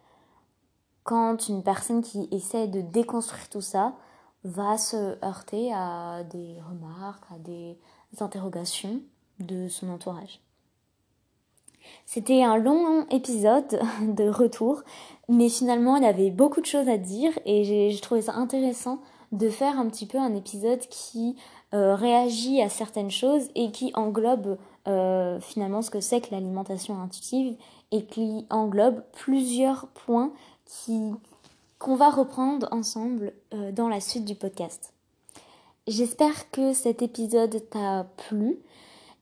quand 1.10 1.50
une 1.50 1.64
personne 1.64 2.04
qui 2.04 2.28
essaie 2.32 2.68
de 2.68 2.82
déconstruire 2.82 3.50
tout 3.50 3.62
ça 3.62 3.96
va 4.44 4.78
se 4.78 5.18
heurter 5.26 5.74
à 5.74 6.24
des 6.24 6.58
remarques, 6.70 7.24
à 7.34 7.40
des 7.40 7.80
interrogations 8.20 9.02
de 9.40 9.68
son 9.70 9.90
entourage. 9.90 10.40
C'était 12.06 12.44
un 12.44 12.58
long 12.58 13.08
épisode 13.10 13.80
de 14.04 14.30
retour, 14.30 14.84
mais 15.28 15.50
finalement 15.50 15.98
y 15.98 16.06
avait 16.06 16.30
beaucoup 16.30 16.62
de 16.62 16.68
choses 16.68 16.88
à 16.88 16.98
dire 16.98 17.32
et 17.44 17.64
j'ai 17.64 18.00
trouvé 18.02 18.22
ça 18.22 18.36
intéressant 18.36 19.00
de 19.32 19.50
faire 19.50 19.80
un 19.80 19.90
petit 19.90 20.06
peu 20.06 20.20
un 20.20 20.36
épisode 20.36 20.82
qui 20.92 21.36
euh, 21.74 21.96
réagit 21.96 22.62
à 22.62 22.70
certaines 22.70 23.12
choses 23.12 23.50
et 23.56 23.72
qui 23.72 23.92
englobe 23.96 24.60
euh, 24.88 25.40
finalement 25.40 25.82
ce 25.82 25.90
que 25.90 26.02
c'est 26.02 26.22
que 26.22 26.32
l'alimentation 26.32 27.02
intuitive 27.02 27.56
et 27.92 28.06
qui 28.06 28.46
englobe 28.52 29.04
plusieurs 29.14 29.88
points 29.88 30.32
qu'on 31.78 31.96
va 31.96 32.10
reprendre 32.10 32.68
ensemble 32.72 33.34
euh, 33.54 33.72
dans 33.72 33.88
la 33.88 34.00
suite 34.00 34.26
du 34.26 34.36
podcast. 34.36 34.94
J'espère 35.88 36.52
que 36.52 36.74
cet 36.74 37.02
épisode 37.02 37.64
t'a 37.70 38.06
plu. 38.28 38.60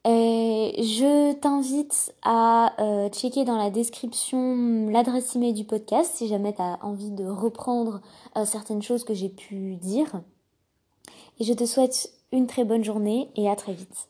Je 0.08 1.34
t'invite 1.34 2.14
à 2.24 2.74
euh, 2.82 3.10
checker 3.10 3.46
dans 3.46 3.58
la 3.58 3.70
description 3.70 4.88
l'adresse 4.90 5.36
email 5.36 5.54
du 5.54 5.66
podcast 5.66 6.14
si 6.16 6.28
jamais 6.28 6.54
tu 6.54 6.62
as 6.62 6.80
envie 6.82 7.12
de 7.12 7.26
reprendre 7.26 8.02
euh, 8.36 8.46
certaines 8.46 8.82
choses 8.82 9.04
que 9.04 9.14
j'ai 9.14 9.30
pu 9.30 9.76
dire. 9.76 10.22
Et 11.40 11.44
je 11.44 11.54
te 11.54 11.66
souhaite 11.66 12.12
une 12.32 12.48
très 12.48 12.64
bonne 12.64 12.84
journée 12.84 13.30
et 13.36 13.50
à 13.50 13.56
très 13.56 13.74
vite. 13.74 14.08